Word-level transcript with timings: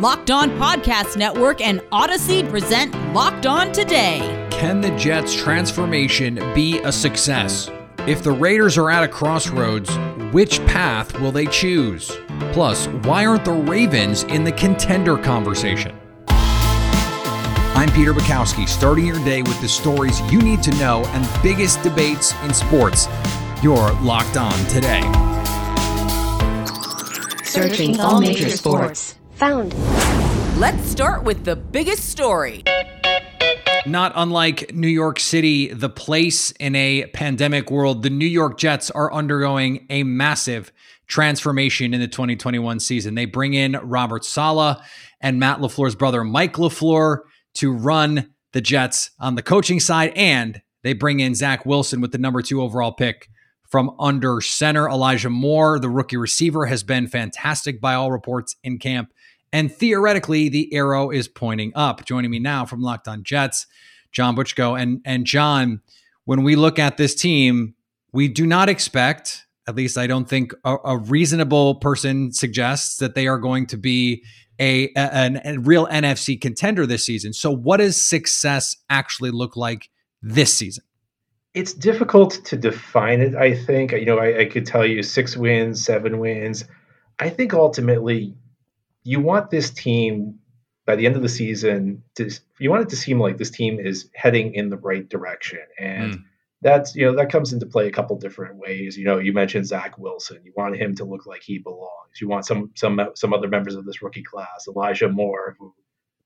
Locked 0.00 0.30
On 0.30 0.50
Podcast 0.58 1.16
Network 1.16 1.62
and 1.62 1.80
Odyssey 1.90 2.42
present 2.44 2.94
Locked 3.14 3.46
On 3.46 3.72
Today. 3.72 4.46
Can 4.50 4.82
the 4.82 4.90
Jets' 4.90 5.34
transformation 5.34 6.34
be 6.54 6.80
a 6.80 6.92
success? 6.92 7.70
If 8.06 8.22
the 8.22 8.30
Raiders 8.30 8.76
are 8.76 8.90
at 8.90 9.04
a 9.04 9.08
crossroads, 9.08 9.88
which 10.34 10.62
path 10.66 11.18
will 11.18 11.32
they 11.32 11.46
choose? 11.46 12.14
Plus, 12.52 12.88
why 13.04 13.24
aren't 13.24 13.46
the 13.46 13.54
Ravens 13.54 14.24
in 14.24 14.44
the 14.44 14.52
contender 14.52 15.16
conversation? 15.16 15.98
I'm 16.28 17.90
Peter 17.92 18.12
Bukowski, 18.12 18.68
starting 18.68 19.06
your 19.06 19.24
day 19.24 19.40
with 19.40 19.58
the 19.62 19.68
stories 19.68 20.20
you 20.30 20.42
need 20.42 20.62
to 20.64 20.72
know 20.72 21.06
and 21.06 21.42
biggest 21.42 21.82
debates 21.82 22.34
in 22.42 22.52
sports. 22.52 23.08
You're 23.62 23.92
locked 24.02 24.36
on 24.36 24.52
today. 24.66 25.00
Searching 27.44 27.98
all 27.98 28.20
major 28.20 28.50
sports. 28.50 29.14
Found. 29.36 29.74
Let's 30.58 30.88
start 30.88 31.22
with 31.22 31.44
the 31.44 31.56
biggest 31.56 32.08
story. 32.08 32.64
Not 33.84 34.12
unlike 34.16 34.74
New 34.74 34.88
York 34.88 35.20
City, 35.20 35.68
the 35.68 35.90
place 35.90 36.52
in 36.52 36.74
a 36.74 37.04
pandemic 37.08 37.70
world, 37.70 38.02
the 38.02 38.08
New 38.08 38.26
York 38.26 38.56
Jets 38.56 38.90
are 38.90 39.12
undergoing 39.12 39.86
a 39.90 40.04
massive 40.04 40.72
transformation 41.06 41.92
in 41.92 42.00
the 42.00 42.08
2021 42.08 42.80
season. 42.80 43.14
They 43.14 43.26
bring 43.26 43.52
in 43.52 43.72
Robert 43.82 44.24
Saleh 44.24 44.78
and 45.20 45.38
Matt 45.38 45.58
LaFleur's 45.58 45.94
brother, 45.94 46.24
Mike 46.24 46.54
LaFleur, 46.54 47.18
to 47.56 47.72
run 47.74 48.32
the 48.52 48.62
Jets 48.62 49.10
on 49.20 49.34
the 49.34 49.42
coaching 49.42 49.80
side, 49.80 50.12
and 50.16 50.62
they 50.82 50.94
bring 50.94 51.20
in 51.20 51.34
Zach 51.34 51.66
Wilson 51.66 52.00
with 52.00 52.12
the 52.12 52.18
number 52.18 52.40
two 52.40 52.62
overall 52.62 52.92
pick 52.92 53.28
from 53.68 53.94
under 53.98 54.40
center. 54.40 54.88
Elijah 54.88 55.30
Moore, 55.30 55.78
the 55.78 55.90
rookie 55.90 56.16
receiver, 56.16 56.66
has 56.66 56.82
been 56.82 57.06
fantastic 57.06 57.80
by 57.80 57.94
all 57.94 58.10
reports 58.10 58.56
in 58.64 58.78
camp. 58.78 59.12
And 59.56 59.72
theoretically, 59.72 60.50
the 60.50 60.70
arrow 60.74 61.08
is 61.08 61.28
pointing 61.28 61.72
up. 61.74 62.04
Joining 62.04 62.30
me 62.30 62.38
now 62.38 62.66
from 62.66 62.82
Locked 62.82 63.08
On 63.08 63.22
Jets, 63.22 63.66
John 64.12 64.36
Butchko. 64.36 64.78
And, 64.78 65.00
and 65.06 65.24
John, 65.24 65.80
when 66.26 66.42
we 66.42 66.56
look 66.56 66.78
at 66.78 66.98
this 66.98 67.14
team, 67.14 67.74
we 68.12 68.28
do 68.28 68.46
not 68.46 68.68
expect, 68.68 69.46
at 69.66 69.74
least 69.74 69.96
I 69.96 70.06
don't 70.08 70.28
think 70.28 70.52
a, 70.62 70.76
a 70.84 70.98
reasonable 70.98 71.76
person 71.76 72.32
suggests 72.32 72.98
that 72.98 73.14
they 73.14 73.26
are 73.26 73.38
going 73.38 73.66
to 73.68 73.78
be 73.78 74.22
a, 74.60 74.90
a, 74.94 75.40
a 75.42 75.58
real 75.58 75.86
NFC 75.86 76.38
contender 76.38 76.86
this 76.86 77.06
season. 77.06 77.32
So, 77.32 77.50
what 77.50 77.78
does 77.78 77.96
success 77.96 78.76
actually 78.90 79.30
look 79.30 79.56
like 79.56 79.88
this 80.20 80.52
season? 80.52 80.84
It's 81.54 81.72
difficult 81.72 82.44
to 82.44 82.58
define 82.58 83.22
it. 83.22 83.34
I 83.34 83.54
think 83.56 83.92
you 83.92 84.04
know 84.04 84.18
I, 84.18 84.40
I 84.40 84.44
could 84.44 84.66
tell 84.66 84.84
you 84.84 85.02
six 85.02 85.34
wins, 85.34 85.82
seven 85.82 86.18
wins. 86.18 86.66
I 87.18 87.30
think 87.30 87.54
ultimately 87.54 88.34
you 89.06 89.20
want 89.20 89.50
this 89.50 89.70
team 89.70 90.38
by 90.86 90.96
the 90.96 91.06
end 91.06 91.16
of 91.16 91.22
the 91.22 91.28
season 91.28 92.02
to 92.14 92.30
you 92.58 92.70
want 92.70 92.82
it 92.82 92.88
to 92.90 92.96
seem 92.96 93.20
like 93.20 93.38
this 93.38 93.50
team 93.50 93.80
is 93.80 94.08
heading 94.14 94.54
in 94.54 94.70
the 94.70 94.76
right 94.76 95.08
direction. 95.08 95.60
And 95.78 96.14
mm. 96.14 96.22
that's 96.62 96.94
you 96.94 97.06
know 97.06 97.16
that 97.16 97.30
comes 97.30 97.52
into 97.52 97.66
play 97.66 97.88
a 97.88 97.92
couple 97.92 98.16
different 98.18 98.56
ways. 98.56 98.96
You 98.96 99.04
know 99.04 99.18
you 99.18 99.32
mentioned 99.32 99.66
zach 99.66 99.98
wilson. 99.98 100.40
You 100.44 100.52
want 100.56 100.76
him 100.76 100.94
to 100.96 101.04
look 101.04 101.26
like 101.26 101.42
he 101.42 101.58
belongs. 101.58 102.20
You 102.20 102.28
want 102.28 102.46
some 102.46 102.70
some 102.74 103.00
some 103.14 103.32
other 103.32 103.48
members 103.48 103.74
of 103.74 103.84
this 103.84 104.02
rookie 104.02 104.22
class. 104.22 104.66
Elijah 104.68 105.08
moore 105.08 105.56
who 105.58 105.74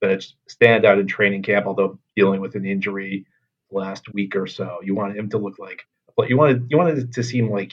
been 0.00 0.12
a 0.12 0.18
standout 0.50 0.98
in 0.98 1.06
training 1.06 1.42
camp 1.42 1.66
although 1.66 1.98
dealing 2.16 2.40
with 2.40 2.54
an 2.54 2.64
injury 2.64 3.26
last 3.70 4.12
week 4.14 4.34
or 4.34 4.46
so. 4.46 4.78
You 4.82 4.94
want 4.94 5.16
him 5.16 5.28
to 5.30 5.38
look 5.38 5.58
like 5.58 5.84
but 6.16 6.28
you 6.28 6.36
wanted 6.36 6.66
you 6.68 6.76
wanted 6.76 6.98
it 6.98 7.12
to 7.12 7.22
seem 7.22 7.50
like 7.50 7.72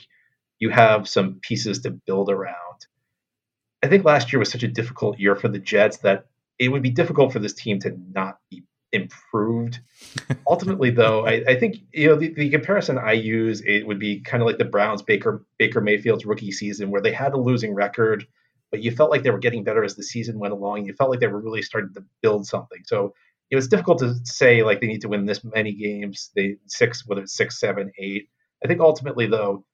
you 0.58 0.70
have 0.70 1.08
some 1.08 1.38
pieces 1.42 1.80
to 1.80 1.90
build 1.90 2.30
around 2.30 2.67
I 3.82 3.88
think 3.88 4.04
last 4.04 4.32
year 4.32 4.38
was 4.38 4.50
such 4.50 4.62
a 4.62 4.68
difficult 4.68 5.18
year 5.18 5.36
for 5.36 5.48
the 5.48 5.58
Jets 5.58 5.98
that 5.98 6.26
it 6.58 6.68
would 6.68 6.82
be 6.82 6.90
difficult 6.90 7.32
for 7.32 7.38
this 7.38 7.54
team 7.54 7.78
to 7.80 7.96
not 8.12 8.38
be 8.50 8.64
improved. 8.92 9.80
Ultimately, 10.46 10.90
though, 10.90 11.26
I, 11.26 11.42
I, 11.46 11.58
think 11.58 11.76
you 11.92 12.08
know 12.08 12.16
the, 12.16 12.32
the, 12.34 12.50
comparison 12.50 12.98
I 12.98 13.12
use 13.12 13.60
it 13.60 13.86
would 13.86 13.98
be 13.98 14.20
kind 14.20 14.42
of 14.42 14.46
like 14.46 14.58
the 14.58 14.64
Browns 14.64 15.02
Baker 15.02 15.44
Baker 15.58 15.80
Mayfield's 15.80 16.24
rookie 16.24 16.52
season, 16.52 16.90
where 16.90 17.02
they 17.02 17.12
had 17.12 17.34
a 17.34 17.38
losing 17.38 17.74
record, 17.74 18.26
but 18.70 18.82
you 18.82 18.90
felt 18.90 19.10
like 19.10 19.22
they 19.22 19.30
were 19.30 19.38
getting 19.38 19.64
better 19.64 19.84
as 19.84 19.94
the 19.94 20.02
season 20.02 20.38
went 20.38 20.52
along. 20.52 20.86
You 20.86 20.94
felt 20.94 21.10
like 21.10 21.20
they 21.20 21.26
were 21.26 21.40
really 21.40 21.62
starting 21.62 21.92
to 21.94 22.04
build 22.22 22.46
something. 22.46 22.80
So 22.84 23.14
it 23.50 23.56
was 23.56 23.68
difficult 23.68 23.98
to 24.00 24.14
say 24.24 24.62
like 24.62 24.80
they 24.80 24.86
need 24.86 25.02
to 25.02 25.08
win 25.08 25.26
this 25.26 25.44
many 25.44 25.72
games, 25.72 26.30
they 26.34 26.56
six 26.66 27.06
whether 27.06 27.22
it's 27.22 27.36
six, 27.36 27.60
seven, 27.60 27.92
eight. 27.98 28.28
I 28.64 28.68
think 28.68 28.80
ultimately 28.80 29.26
though, 29.26 29.64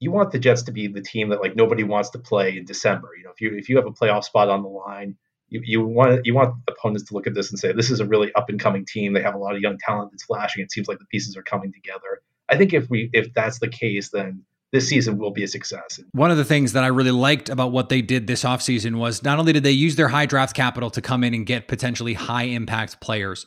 you 0.00 0.10
want 0.10 0.30
the 0.30 0.38
Jets 0.38 0.62
to 0.62 0.72
be 0.72 0.86
the 0.86 1.00
team 1.00 1.30
that 1.30 1.40
like 1.40 1.56
nobody 1.56 1.82
wants 1.82 2.10
to 2.10 2.18
play 2.18 2.56
in 2.56 2.64
December. 2.64 3.10
You 3.16 3.24
know, 3.24 3.30
if 3.30 3.40
you 3.40 3.56
if 3.56 3.68
you 3.68 3.76
have 3.76 3.86
a 3.86 3.90
playoff 3.90 4.24
spot 4.24 4.48
on 4.48 4.62
the 4.62 4.68
line, 4.68 5.16
you, 5.48 5.60
you 5.64 5.84
want 5.84 6.24
you 6.24 6.34
want 6.34 6.54
opponents 6.68 7.04
to 7.08 7.14
look 7.14 7.26
at 7.26 7.34
this 7.34 7.50
and 7.50 7.58
say 7.58 7.72
this 7.72 7.90
is 7.90 8.00
a 8.00 8.06
really 8.06 8.32
up 8.34 8.48
and 8.48 8.60
coming 8.60 8.84
team. 8.86 9.12
They 9.12 9.22
have 9.22 9.34
a 9.34 9.38
lot 9.38 9.54
of 9.54 9.60
young 9.60 9.78
talent 9.78 10.12
that's 10.12 10.24
flashing. 10.24 10.62
It 10.62 10.72
seems 10.72 10.88
like 10.88 10.98
the 10.98 11.06
pieces 11.06 11.36
are 11.36 11.42
coming 11.42 11.72
together. 11.72 12.22
I 12.48 12.56
think 12.56 12.72
if 12.72 12.88
we 12.88 13.10
if 13.12 13.32
that's 13.34 13.58
the 13.58 13.68
case, 13.68 14.10
then 14.10 14.44
this 14.72 14.88
season 14.88 15.18
will 15.18 15.30
be 15.30 15.42
a 15.42 15.48
success. 15.48 15.98
One 16.12 16.30
of 16.30 16.36
the 16.36 16.44
things 16.44 16.74
that 16.74 16.84
I 16.84 16.88
really 16.88 17.10
liked 17.10 17.48
about 17.48 17.72
what 17.72 17.88
they 17.88 18.02
did 18.02 18.26
this 18.26 18.44
offseason 18.44 18.96
was 18.96 19.22
not 19.22 19.38
only 19.38 19.52
did 19.52 19.62
they 19.62 19.70
use 19.70 19.96
their 19.96 20.08
high 20.08 20.26
draft 20.26 20.54
capital 20.54 20.90
to 20.90 21.00
come 21.00 21.24
in 21.24 21.32
and 21.32 21.46
get 21.46 21.68
potentially 21.68 22.14
high 22.14 22.44
impact 22.44 23.00
players, 23.00 23.46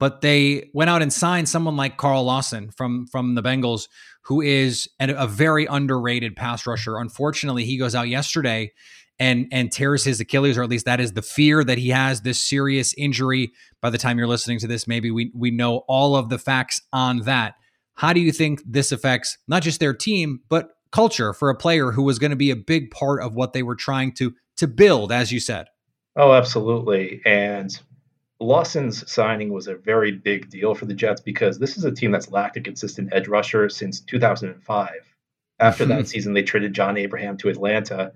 but 0.00 0.22
they 0.22 0.70
went 0.74 0.90
out 0.90 1.02
and 1.02 1.12
signed 1.12 1.48
someone 1.48 1.76
like 1.76 1.98
Carl 1.98 2.24
Lawson 2.24 2.72
from 2.72 3.06
from 3.06 3.36
the 3.36 3.42
Bengals 3.42 3.86
who 4.22 4.40
is 4.40 4.88
a 4.98 5.26
very 5.26 5.66
underrated 5.66 6.36
pass 6.36 6.66
rusher. 6.66 6.98
Unfortunately, 6.98 7.64
he 7.64 7.78
goes 7.78 7.94
out 7.94 8.08
yesterday 8.08 8.72
and 9.18 9.46
and 9.52 9.70
tears 9.70 10.02
his 10.02 10.18
Achilles, 10.20 10.58
or 10.58 10.62
at 10.62 10.70
least 10.70 10.86
that 10.86 11.00
is 11.00 11.12
the 11.12 11.22
fear 11.22 11.62
that 11.62 11.78
he 11.78 11.90
has 11.90 12.22
this 12.22 12.40
serious 12.40 12.94
injury. 12.94 13.52
By 13.80 13.90
the 13.90 13.98
time 13.98 14.18
you're 14.18 14.26
listening 14.26 14.58
to 14.60 14.66
this, 14.66 14.88
maybe 14.88 15.10
we 15.10 15.30
we 15.34 15.50
know 15.50 15.78
all 15.86 16.16
of 16.16 16.28
the 16.28 16.38
facts 16.38 16.80
on 16.92 17.18
that. 17.20 17.54
How 17.94 18.12
do 18.12 18.20
you 18.20 18.32
think 18.32 18.62
this 18.66 18.92
affects 18.92 19.36
not 19.46 19.62
just 19.62 19.78
their 19.78 19.94
team, 19.94 20.40
but 20.48 20.70
culture 20.90 21.32
for 21.32 21.50
a 21.50 21.54
player 21.54 21.92
who 21.92 22.02
was 22.02 22.18
going 22.18 22.30
to 22.30 22.36
be 22.36 22.50
a 22.50 22.56
big 22.56 22.90
part 22.90 23.22
of 23.22 23.34
what 23.34 23.52
they 23.52 23.62
were 23.62 23.76
trying 23.76 24.12
to 24.12 24.34
to 24.56 24.66
build, 24.66 25.12
as 25.12 25.30
you 25.30 25.40
said? 25.40 25.66
Oh, 26.16 26.32
absolutely. 26.32 27.20
And 27.24 27.78
Lawson's 28.40 29.10
signing 29.10 29.52
was 29.52 29.68
a 29.68 29.74
very 29.74 30.12
big 30.12 30.48
deal 30.48 30.74
for 30.74 30.86
the 30.86 30.94
Jets 30.94 31.20
because 31.20 31.58
this 31.58 31.76
is 31.76 31.84
a 31.84 31.92
team 31.92 32.10
that's 32.10 32.30
lacked 32.30 32.56
a 32.56 32.60
consistent 32.60 33.12
edge 33.12 33.28
rusher 33.28 33.68
since 33.68 34.00
2005. 34.00 34.90
After 35.58 35.84
that 35.84 36.08
season, 36.08 36.32
they 36.32 36.42
traded 36.42 36.72
John 36.72 36.96
Abraham 36.96 37.36
to 37.38 37.50
Atlanta. 37.50 38.12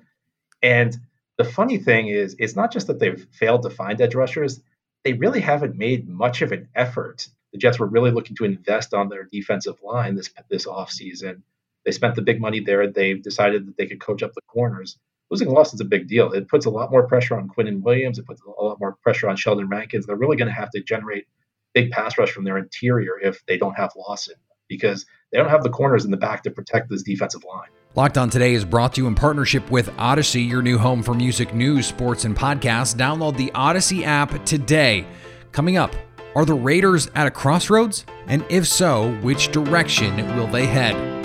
And 0.62 0.96
the 1.36 1.44
funny 1.44 1.76
thing 1.76 2.08
is, 2.08 2.36
it's 2.38 2.56
not 2.56 2.72
just 2.72 2.86
that 2.86 2.98
they've 2.98 3.26
failed 3.32 3.62
to 3.62 3.70
find 3.70 4.00
edge 4.00 4.14
rushers, 4.14 4.60
they 5.04 5.12
really 5.12 5.40
haven't 5.40 5.76
made 5.76 6.08
much 6.08 6.40
of 6.40 6.52
an 6.52 6.68
effort. 6.74 7.28
The 7.52 7.58
Jets 7.58 7.78
were 7.78 7.86
really 7.86 8.10
looking 8.10 8.36
to 8.36 8.44
invest 8.44 8.94
on 8.94 9.10
their 9.10 9.24
defensive 9.24 9.76
line 9.82 10.14
this 10.14 10.30
this 10.48 10.66
offseason. 10.66 11.42
They 11.84 11.92
spent 11.92 12.14
the 12.14 12.22
big 12.22 12.40
money 12.40 12.60
there. 12.60 12.90
They've 12.90 13.22
decided 13.22 13.66
that 13.66 13.76
they 13.76 13.86
could 13.86 14.00
coach 14.00 14.22
up 14.22 14.32
the 14.32 14.40
corners 14.48 14.96
losing 15.34 15.48
Lawson's 15.48 15.80
a 15.80 15.84
big 15.84 16.06
deal. 16.06 16.30
It 16.30 16.46
puts 16.46 16.64
a 16.64 16.70
lot 16.70 16.92
more 16.92 17.08
pressure 17.08 17.36
on 17.36 17.48
Quinnen 17.48 17.82
Williams. 17.82 18.20
It 18.20 18.26
puts 18.26 18.40
a 18.40 18.62
lot 18.62 18.78
more 18.78 18.92
pressure 19.02 19.28
on 19.28 19.34
Sheldon 19.34 19.68
Rankins. 19.68 20.06
They're 20.06 20.14
really 20.14 20.36
going 20.36 20.46
to 20.46 20.54
have 20.54 20.70
to 20.70 20.80
generate 20.80 21.26
big 21.72 21.90
pass 21.90 22.16
rush 22.16 22.30
from 22.30 22.44
their 22.44 22.56
interior 22.56 23.18
if 23.20 23.44
they 23.46 23.58
don't 23.58 23.74
have 23.74 23.90
Lawson 23.96 24.36
because 24.68 25.06
they 25.32 25.38
don't 25.38 25.50
have 25.50 25.64
the 25.64 25.70
corners 25.70 26.04
in 26.04 26.12
the 26.12 26.16
back 26.16 26.44
to 26.44 26.52
protect 26.52 26.88
this 26.88 27.02
defensive 27.02 27.42
line. 27.42 27.68
Locked 27.96 28.16
On 28.16 28.30
Today 28.30 28.54
is 28.54 28.64
brought 28.64 28.94
to 28.94 29.00
you 29.00 29.08
in 29.08 29.16
partnership 29.16 29.68
with 29.72 29.92
Odyssey, 29.98 30.42
your 30.42 30.62
new 30.62 30.78
home 30.78 31.02
for 31.02 31.14
music 31.14 31.52
news, 31.52 31.88
sports, 31.88 32.24
and 32.24 32.36
podcasts. 32.36 32.94
Download 32.94 33.36
the 33.36 33.50
Odyssey 33.54 34.04
app 34.04 34.44
today. 34.44 35.04
Coming 35.50 35.76
up, 35.78 35.92
are 36.36 36.44
the 36.44 36.54
Raiders 36.54 37.10
at 37.16 37.26
a 37.26 37.30
crossroads? 37.30 38.06
And 38.28 38.44
if 38.48 38.68
so, 38.68 39.12
which 39.20 39.50
direction 39.50 40.36
will 40.36 40.46
they 40.46 40.66
head? 40.66 41.23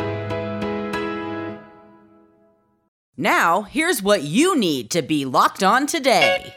Now, 3.22 3.64
here's 3.64 4.02
what 4.02 4.24
you 4.24 4.58
need 4.58 4.92
to 4.92 5.02
be 5.02 5.26
locked 5.26 5.62
on 5.62 5.88
today. 5.88 6.54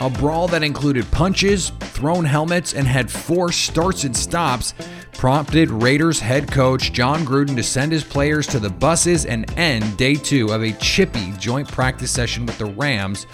A 0.00 0.08
brawl 0.08 0.46
that 0.46 0.62
included 0.62 1.10
punches, 1.10 1.70
thrown 1.80 2.24
helmets, 2.24 2.72
and 2.72 2.86
had 2.86 3.10
four 3.10 3.50
starts 3.50 4.04
and 4.04 4.16
stops 4.16 4.74
prompted 5.14 5.70
Raiders 5.70 6.20
head 6.20 6.48
coach 6.52 6.92
Jon 6.92 7.24
Gruden 7.24 7.56
to 7.56 7.64
send 7.64 7.90
his 7.90 8.04
players 8.04 8.46
to 8.46 8.60
the 8.60 8.70
buses 8.70 9.26
and 9.26 9.52
end 9.58 9.96
day 9.96 10.14
two 10.14 10.52
of 10.52 10.62
a 10.62 10.70
chippy 10.74 11.32
joint 11.40 11.66
practice 11.66 12.12
session 12.12 12.46
with 12.46 12.58
the 12.58 12.66
Rams 12.66 13.26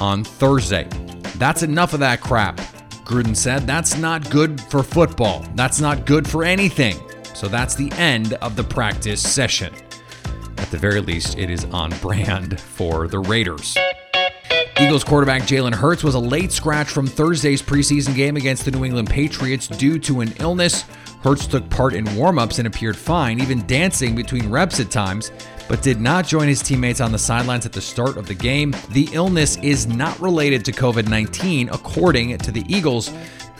on 0.00 0.24
Thursday. 0.24 0.88
That's 1.36 1.62
enough 1.62 1.92
of 1.92 2.00
that 2.00 2.22
crap. 2.22 2.56
Gruden 3.04 3.36
said 3.36 3.66
that's 3.66 3.98
not 3.98 4.30
good 4.30 4.62
for 4.62 4.82
football. 4.82 5.44
That's 5.56 5.78
not 5.78 6.06
good 6.06 6.26
for 6.26 6.42
anything. 6.42 6.96
So 7.34 7.48
that's 7.48 7.74
the 7.74 7.92
end 7.98 8.32
of 8.34 8.56
the 8.56 8.64
practice 8.64 9.20
session. 9.20 9.74
At 10.62 10.70
the 10.70 10.78
very 10.78 11.00
least, 11.00 11.36
it 11.38 11.50
is 11.50 11.64
on 11.66 11.90
brand 11.98 12.60
for 12.60 13.08
the 13.08 13.18
Raiders. 13.18 13.76
Eagles 14.80 15.02
quarterback 15.02 15.42
Jalen 15.42 15.74
Hurts 15.74 16.04
was 16.04 16.14
a 16.14 16.20
late 16.20 16.52
scratch 16.52 16.88
from 16.88 17.06
Thursday's 17.06 17.60
preseason 17.60 18.14
game 18.14 18.36
against 18.36 18.64
the 18.64 18.70
New 18.70 18.84
England 18.84 19.10
Patriots 19.10 19.66
due 19.66 19.98
to 19.98 20.20
an 20.20 20.32
illness. 20.38 20.84
Hurts 21.22 21.48
took 21.48 21.68
part 21.68 21.94
in 21.94 22.04
warm-ups 22.16 22.58
and 22.58 22.68
appeared 22.68 22.96
fine, 22.96 23.40
even 23.40 23.66
dancing 23.66 24.14
between 24.14 24.48
reps 24.50 24.78
at 24.78 24.90
times, 24.90 25.32
but 25.68 25.82
did 25.82 26.00
not 26.00 26.26
join 26.26 26.46
his 26.46 26.62
teammates 26.62 27.00
on 27.00 27.10
the 27.10 27.18
sidelines 27.18 27.66
at 27.66 27.72
the 27.72 27.80
start 27.80 28.16
of 28.16 28.26
the 28.26 28.34
game. 28.34 28.72
The 28.90 29.08
illness 29.12 29.56
is 29.58 29.88
not 29.88 30.18
related 30.20 30.64
to 30.66 30.72
COVID-19, 30.72 31.72
according 31.72 32.38
to 32.38 32.52
the 32.52 32.64
Eagles. 32.72 33.12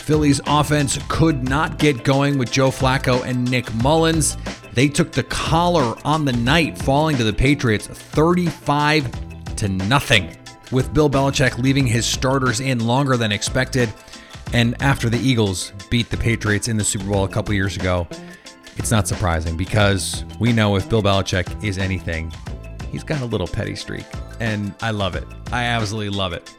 Philly's 0.02 0.40
offense 0.48 0.98
could 1.08 1.48
not 1.48 1.78
get 1.78 2.02
going 2.02 2.36
with 2.36 2.50
Joe 2.50 2.70
Flacco 2.70 3.24
and 3.24 3.48
Nick 3.48 3.72
Mullens. 3.74 4.36
They 4.72 4.88
took 4.88 5.12
the 5.12 5.22
collar 5.22 5.96
on 6.04 6.24
the 6.24 6.32
night, 6.32 6.76
falling 6.76 7.16
to 7.18 7.24
the 7.24 7.32
Patriots 7.32 7.86
35 7.86 9.54
to 9.56 9.68
nothing 9.68 10.36
with 10.72 10.92
Bill 10.92 11.08
Belichick 11.08 11.56
leaving 11.58 11.86
his 11.86 12.04
starters 12.04 12.58
in 12.58 12.84
longer 12.84 13.16
than 13.16 13.30
expected. 13.30 13.92
And 14.52 14.80
after 14.82 15.08
the 15.08 15.18
Eagles 15.18 15.72
beat 15.88 16.10
the 16.10 16.16
Patriots 16.16 16.66
in 16.66 16.76
the 16.76 16.84
Super 16.84 17.04
Bowl 17.04 17.24
a 17.24 17.28
couple 17.28 17.54
years 17.54 17.76
ago, 17.76 18.08
it's 18.76 18.90
not 18.90 19.06
surprising 19.06 19.56
because 19.56 20.24
we 20.40 20.52
know 20.52 20.74
if 20.74 20.88
Bill 20.88 21.02
Belichick 21.02 21.62
is 21.62 21.78
anything, 21.78 22.32
he's 22.90 23.04
got 23.04 23.20
a 23.20 23.26
little 23.26 23.46
petty 23.46 23.76
streak. 23.76 24.04
And 24.40 24.74
I 24.82 24.90
love 24.90 25.14
it. 25.14 25.28
I 25.52 25.62
absolutely 25.62 26.10
love 26.10 26.32
it. 26.32 26.52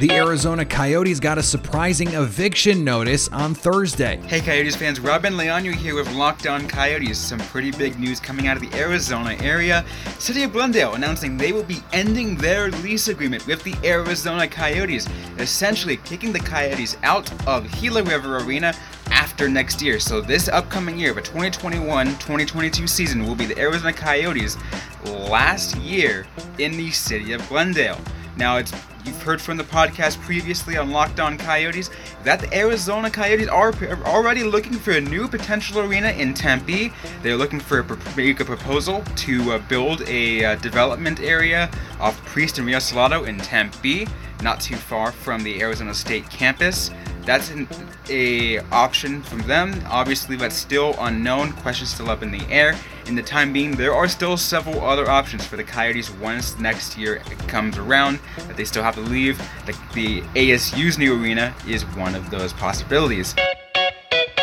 The 0.00 0.12
Arizona 0.12 0.64
Coyotes 0.64 1.20
got 1.20 1.36
a 1.36 1.42
surprising 1.42 2.14
eviction 2.14 2.82
notice 2.82 3.28
on 3.28 3.54
Thursday. 3.54 4.16
Hey 4.26 4.40
Coyotes 4.40 4.74
fans, 4.74 4.98
Robin 4.98 5.34
Leonu 5.34 5.74
here 5.74 5.94
with 5.94 6.10
Locked 6.14 6.46
On 6.46 6.66
Coyotes. 6.66 7.18
Some 7.18 7.38
pretty 7.38 7.70
big 7.70 8.00
news 8.00 8.18
coming 8.18 8.46
out 8.46 8.56
of 8.56 8.62
the 8.62 8.74
Arizona 8.78 9.36
area. 9.42 9.84
City 10.18 10.42
of 10.42 10.54
Glendale 10.54 10.94
announcing 10.94 11.36
they 11.36 11.52
will 11.52 11.64
be 11.64 11.82
ending 11.92 12.34
their 12.36 12.70
lease 12.70 13.08
agreement 13.08 13.46
with 13.46 13.62
the 13.62 13.74
Arizona 13.84 14.48
Coyotes, 14.48 15.06
essentially 15.36 15.98
kicking 15.98 16.32
the 16.32 16.38
Coyotes 16.40 16.96
out 17.02 17.30
of 17.46 17.70
Gila 17.78 18.02
River 18.04 18.38
Arena 18.38 18.72
after 19.10 19.50
next 19.50 19.82
year. 19.82 20.00
So 20.00 20.22
this 20.22 20.48
upcoming 20.48 20.98
year, 20.98 21.12
the 21.12 21.20
2021-2022 21.20 22.88
season 22.88 23.26
will 23.26 23.34
be 23.34 23.44
the 23.44 23.58
Arizona 23.58 23.92
Coyotes' 23.92 24.56
last 25.04 25.76
year 25.76 26.26
in 26.56 26.72
the 26.72 26.90
city 26.90 27.34
of 27.34 27.46
Glendale. 27.50 27.98
Now 28.38 28.56
it's 28.56 28.72
you've 29.04 29.22
heard 29.22 29.40
from 29.40 29.56
the 29.56 29.64
podcast 29.64 30.20
previously 30.20 30.76
on 30.76 30.90
Locked 30.90 31.20
On 31.20 31.36
Coyotes 31.36 31.90
that 32.24 32.40
the 32.40 32.52
Arizona 32.56 33.10
Coyotes 33.10 33.48
are 33.48 33.72
already 34.04 34.42
looking 34.42 34.72
for 34.72 34.92
a 34.92 35.00
new 35.00 35.28
potential 35.28 35.80
arena 35.80 36.10
in 36.10 36.34
Tempe. 36.34 36.92
They're 37.22 37.36
looking 37.36 37.60
for 37.60 37.80
a, 37.80 38.16
make 38.16 38.40
a 38.40 38.44
proposal 38.44 39.02
to 39.16 39.52
uh, 39.52 39.58
build 39.68 40.02
a 40.08 40.44
uh, 40.44 40.54
development 40.56 41.20
area 41.20 41.70
off 41.98 42.22
Priest 42.26 42.58
and 42.58 42.66
Rio 42.66 42.78
Salado 42.78 43.24
in 43.24 43.38
Tempe, 43.38 44.06
not 44.42 44.60
too 44.60 44.76
far 44.76 45.12
from 45.12 45.42
the 45.42 45.60
Arizona 45.60 45.94
State 45.94 46.28
campus 46.30 46.90
that's 47.24 47.50
an 47.50 47.68
a 48.08 48.58
option 48.70 49.22
from 49.22 49.40
them. 49.42 49.82
Obviously, 49.88 50.36
that's 50.36 50.56
still 50.56 50.94
unknown. 50.98 51.52
Questions 51.52 51.90
still 51.90 52.10
up 52.10 52.22
in 52.22 52.30
the 52.30 52.44
air. 52.50 52.76
In 53.06 53.14
the 53.14 53.22
time 53.22 53.52
being, 53.52 53.72
there 53.72 53.94
are 53.94 54.08
still 54.08 54.36
several 54.36 54.80
other 54.84 55.08
options 55.08 55.44
for 55.44 55.56
the 55.56 55.64
Coyotes 55.64 56.10
once 56.10 56.58
next 56.58 56.96
year 56.96 57.16
comes 57.48 57.78
around 57.78 58.20
that 58.46 58.56
they 58.56 58.64
still 58.64 58.82
have 58.82 58.94
to 58.94 59.00
leave. 59.00 59.38
The, 59.66 59.76
the 59.94 60.20
ASU's 60.38 60.98
new 60.98 61.20
arena 61.20 61.54
is 61.66 61.82
one 61.96 62.14
of 62.14 62.30
those 62.30 62.52
possibilities. 62.52 63.34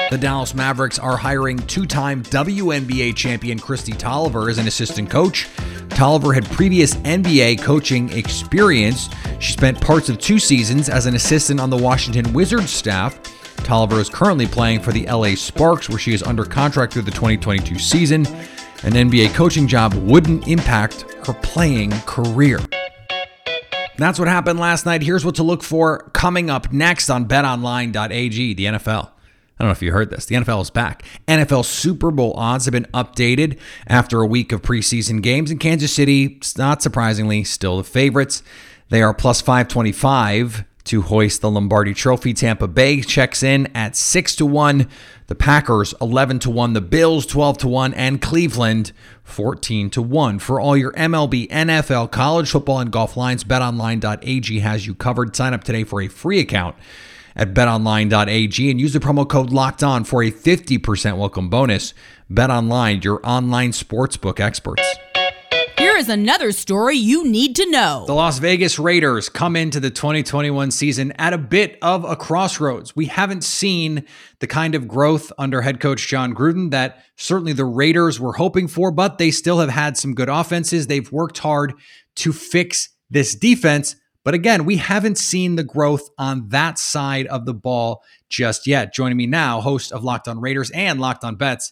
The 0.09 0.17
Dallas 0.17 0.53
Mavericks 0.53 0.97
are 0.99 1.17
hiring 1.17 1.57
two 1.57 1.85
time 1.85 2.23
WNBA 2.23 3.13
champion 3.15 3.59
Kristi 3.59 3.93
Toliver 3.93 4.49
as 4.49 4.57
an 4.57 4.65
assistant 4.65 5.09
coach. 5.09 5.49
Toliver 5.97 6.31
had 6.31 6.45
previous 6.51 6.93
NBA 6.93 7.59
coaching 7.63 8.11
experience. 8.11 9.09
She 9.39 9.51
spent 9.51 9.81
parts 9.81 10.09
of 10.09 10.19
two 10.19 10.37
seasons 10.37 10.89
as 10.89 11.07
an 11.07 11.15
assistant 11.15 11.59
on 11.59 11.71
the 11.71 11.75
Washington 11.75 12.33
Wizards 12.33 12.69
staff. 12.69 13.19
Toliver 13.63 13.99
is 13.99 14.07
currently 14.07 14.45
playing 14.45 14.81
for 14.81 14.91
the 14.91 15.07
LA 15.07 15.33
Sparks, 15.33 15.89
where 15.89 15.97
she 15.97 16.13
is 16.13 16.21
under 16.21 16.45
contract 16.45 16.93
through 16.93 17.01
the 17.01 17.09
2022 17.09 17.79
season. 17.79 18.27
An 18.83 18.93
NBA 18.93 19.33
coaching 19.33 19.67
job 19.67 19.95
wouldn't 19.95 20.47
impact 20.47 21.01
her 21.25 21.33
playing 21.33 21.89
career. 22.05 22.59
That's 23.97 24.19
what 24.19 24.27
happened 24.27 24.59
last 24.59 24.85
night. 24.85 25.01
Here's 25.01 25.25
what 25.25 25.33
to 25.37 25.43
look 25.43 25.63
for 25.63 26.11
coming 26.13 26.51
up 26.51 26.71
next 26.71 27.09
on 27.09 27.27
betonline.ag, 27.27 28.53
the 28.53 28.65
NFL. 28.65 29.09
I 29.57 29.63
don't 29.63 29.69
know 29.69 29.71
if 29.73 29.81
you 29.81 29.91
heard 29.91 30.11
this. 30.11 30.25
The 30.25 30.35
NFL 30.35 30.61
is 30.61 30.69
back. 30.69 31.03
NFL 31.27 31.65
Super 31.65 32.11
Bowl 32.11 32.33
odds 32.33 32.65
have 32.65 32.73
been 32.73 32.87
updated 32.93 33.57
after 33.87 34.21
a 34.21 34.27
week 34.27 34.51
of 34.51 34.61
preseason 34.61 35.21
games, 35.23 35.49
and 35.49 35.59
Kansas 35.59 35.91
City, 35.91 36.39
not 36.57 36.83
surprisingly, 36.83 37.43
still 37.43 37.77
the 37.77 37.83
favorites. 37.83 38.43
They 38.89 39.01
are 39.01 39.15
plus 39.15 39.41
525 39.41 40.63
to 40.85 41.01
hoist 41.01 41.41
the 41.41 41.51
Lombardi 41.51 41.93
Trophy. 41.93 42.33
Tampa 42.33 42.67
Bay 42.67 43.01
checks 43.01 43.41
in 43.43 43.67
at 43.75 43.95
6 43.95 44.35
to 44.37 44.45
1. 44.45 44.87
The 45.25 45.35
Packers 45.35 45.93
11 45.99 46.39
to 46.39 46.49
1, 46.49 46.73
the 46.73 46.81
Bills 46.81 47.25
12 47.25 47.57
to 47.59 47.67
1, 47.67 47.93
and 47.95 48.21
Cleveland 48.21 48.93
14 49.23 49.89
to 49.89 50.01
1. 50.01 50.39
For 50.39 50.61
all 50.61 50.77
your 50.77 50.93
MLB, 50.93 51.49
NFL, 51.49 52.11
college 52.11 52.49
football, 52.49 52.79
and 52.79 52.91
golf 52.91 53.17
lines, 53.17 53.43
betonline.ag 53.43 54.59
has 54.59 54.87
you 54.87 54.95
covered. 54.95 55.35
Sign 55.35 55.53
up 55.53 55.63
today 55.63 55.83
for 55.83 56.01
a 56.01 56.07
free 56.07 56.39
account 56.39 56.77
at 57.37 57.53
betonline.ag 57.53 58.69
and 58.69 58.81
use 58.81 58.91
the 58.91 58.99
promo 58.99 59.27
code 59.27 59.51
locked 59.51 59.83
on 59.83 60.03
for 60.03 60.23
a 60.23 60.31
50% 60.31 61.17
welcome 61.17 61.49
bonus. 61.49 61.93
BetOnline, 62.29 63.03
your 63.03 63.21
online 63.23 63.71
sportsbook 63.71 64.41
experts. 64.41 64.83
Here 65.77 65.95
is 65.95 66.09
another 66.09 66.51
story 66.51 66.97
you 66.97 67.23
need 67.23 67.55
to 67.57 67.69
know. 67.69 68.03
The 68.07 68.15
Las 68.15 68.39
Vegas 68.39 68.79
Raiders 68.79 69.29
come 69.29 69.55
into 69.55 69.79
the 69.79 69.91
2021 69.91 70.71
season 70.71 71.11
at 71.13 71.33
a 71.33 71.37
bit 71.37 71.77
of 71.83 72.03
a 72.03 72.15
crossroads. 72.15 72.95
We 72.95 73.05
haven't 73.05 73.43
seen 73.43 74.03
the 74.39 74.47
kind 74.47 74.73
of 74.73 74.87
growth 74.87 75.31
under 75.37 75.61
head 75.61 75.79
coach 75.79 76.07
Jon 76.07 76.33
Gruden 76.33 76.71
that 76.71 77.03
certainly 77.15 77.53
the 77.53 77.65
Raiders 77.65 78.19
were 78.19 78.33
hoping 78.33 78.67
for, 78.67 78.89
but 78.89 79.19
they 79.19 79.29
still 79.29 79.59
have 79.59 79.69
had 79.69 79.97
some 79.97 80.15
good 80.15 80.29
offenses. 80.29 80.87
They've 80.87 81.11
worked 81.11 81.37
hard 81.37 81.75
to 82.15 82.33
fix 82.33 82.89
this 83.11 83.35
defense. 83.35 83.95
But 84.27 84.33
again, 84.33 84.65
we 84.65 84.75
haven't 84.75 85.17
seen 85.17 85.55
the 85.55 85.63
growth 85.63 86.09
on 86.17 86.49
that 86.49 86.77
side 86.77 87.27
of 87.27 87.45
the 87.45 87.53
ball 87.53 88.03
just 88.27 88.67
yet. 88.67 88.93
Joining 88.93 89.15
me 89.15 89.25
now, 89.25 89.61
host 89.61 89.93
of 89.93 90.03
Locked 90.03 90.27
On 90.27 90.41
Raiders 90.41 90.69
and 90.71 90.99
Locked 90.99 91.23
On 91.23 91.37
Bets, 91.37 91.71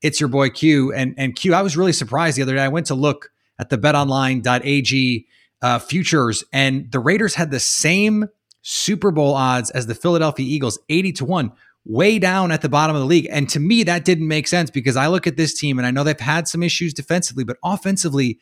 it's 0.00 0.18
your 0.18 0.28
boy 0.28 0.50
Q. 0.50 0.92
And, 0.92 1.14
and 1.16 1.36
Q, 1.36 1.54
I 1.54 1.62
was 1.62 1.76
really 1.76 1.92
surprised 1.92 2.36
the 2.36 2.42
other 2.42 2.56
day. 2.56 2.60
I 2.64 2.66
went 2.66 2.86
to 2.86 2.96
look 2.96 3.30
at 3.56 3.70
the 3.70 3.78
betonline.ag 3.78 5.26
uh, 5.62 5.78
futures, 5.78 6.42
and 6.52 6.90
the 6.90 6.98
Raiders 6.98 7.36
had 7.36 7.52
the 7.52 7.60
same 7.60 8.26
Super 8.62 9.12
Bowl 9.12 9.34
odds 9.34 9.70
as 9.70 9.86
the 9.86 9.94
Philadelphia 9.94 10.44
Eagles, 10.44 10.80
80 10.88 11.12
to 11.12 11.24
1, 11.24 11.52
way 11.84 12.18
down 12.18 12.50
at 12.50 12.62
the 12.62 12.68
bottom 12.68 12.96
of 12.96 13.00
the 13.02 13.06
league. 13.06 13.28
And 13.30 13.48
to 13.50 13.60
me, 13.60 13.84
that 13.84 14.04
didn't 14.04 14.26
make 14.26 14.48
sense 14.48 14.70
because 14.70 14.96
I 14.96 15.06
look 15.06 15.28
at 15.28 15.36
this 15.36 15.54
team 15.54 15.78
and 15.78 15.86
I 15.86 15.92
know 15.92 16.02
they've 16.02 16.18
had 16.18 16.48
some 16.48 16.64
issues 16.64 16.92
defensively, 16.92 17.44
but 17.44 17.58
offensively, 17.62 18.40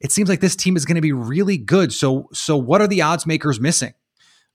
it 0.00 0.12
seems 0.12 0.28
like 0.28 0.40
this 0.40 0.56
team 0.56 0.76
is 0.76 0.84
going 0.84 0.96
to 0.96 1.00
be 1.00 1.12
really 1.12 1.58
good. 1.58 1.92
So, 1.92 2.28
so 2.32 2.56
what 2.56 2.80
are 2.80 2.88
the 2.88 3.02
odds 3.02 3.26
makers 3.26 3.60
missing? 3.60 3.94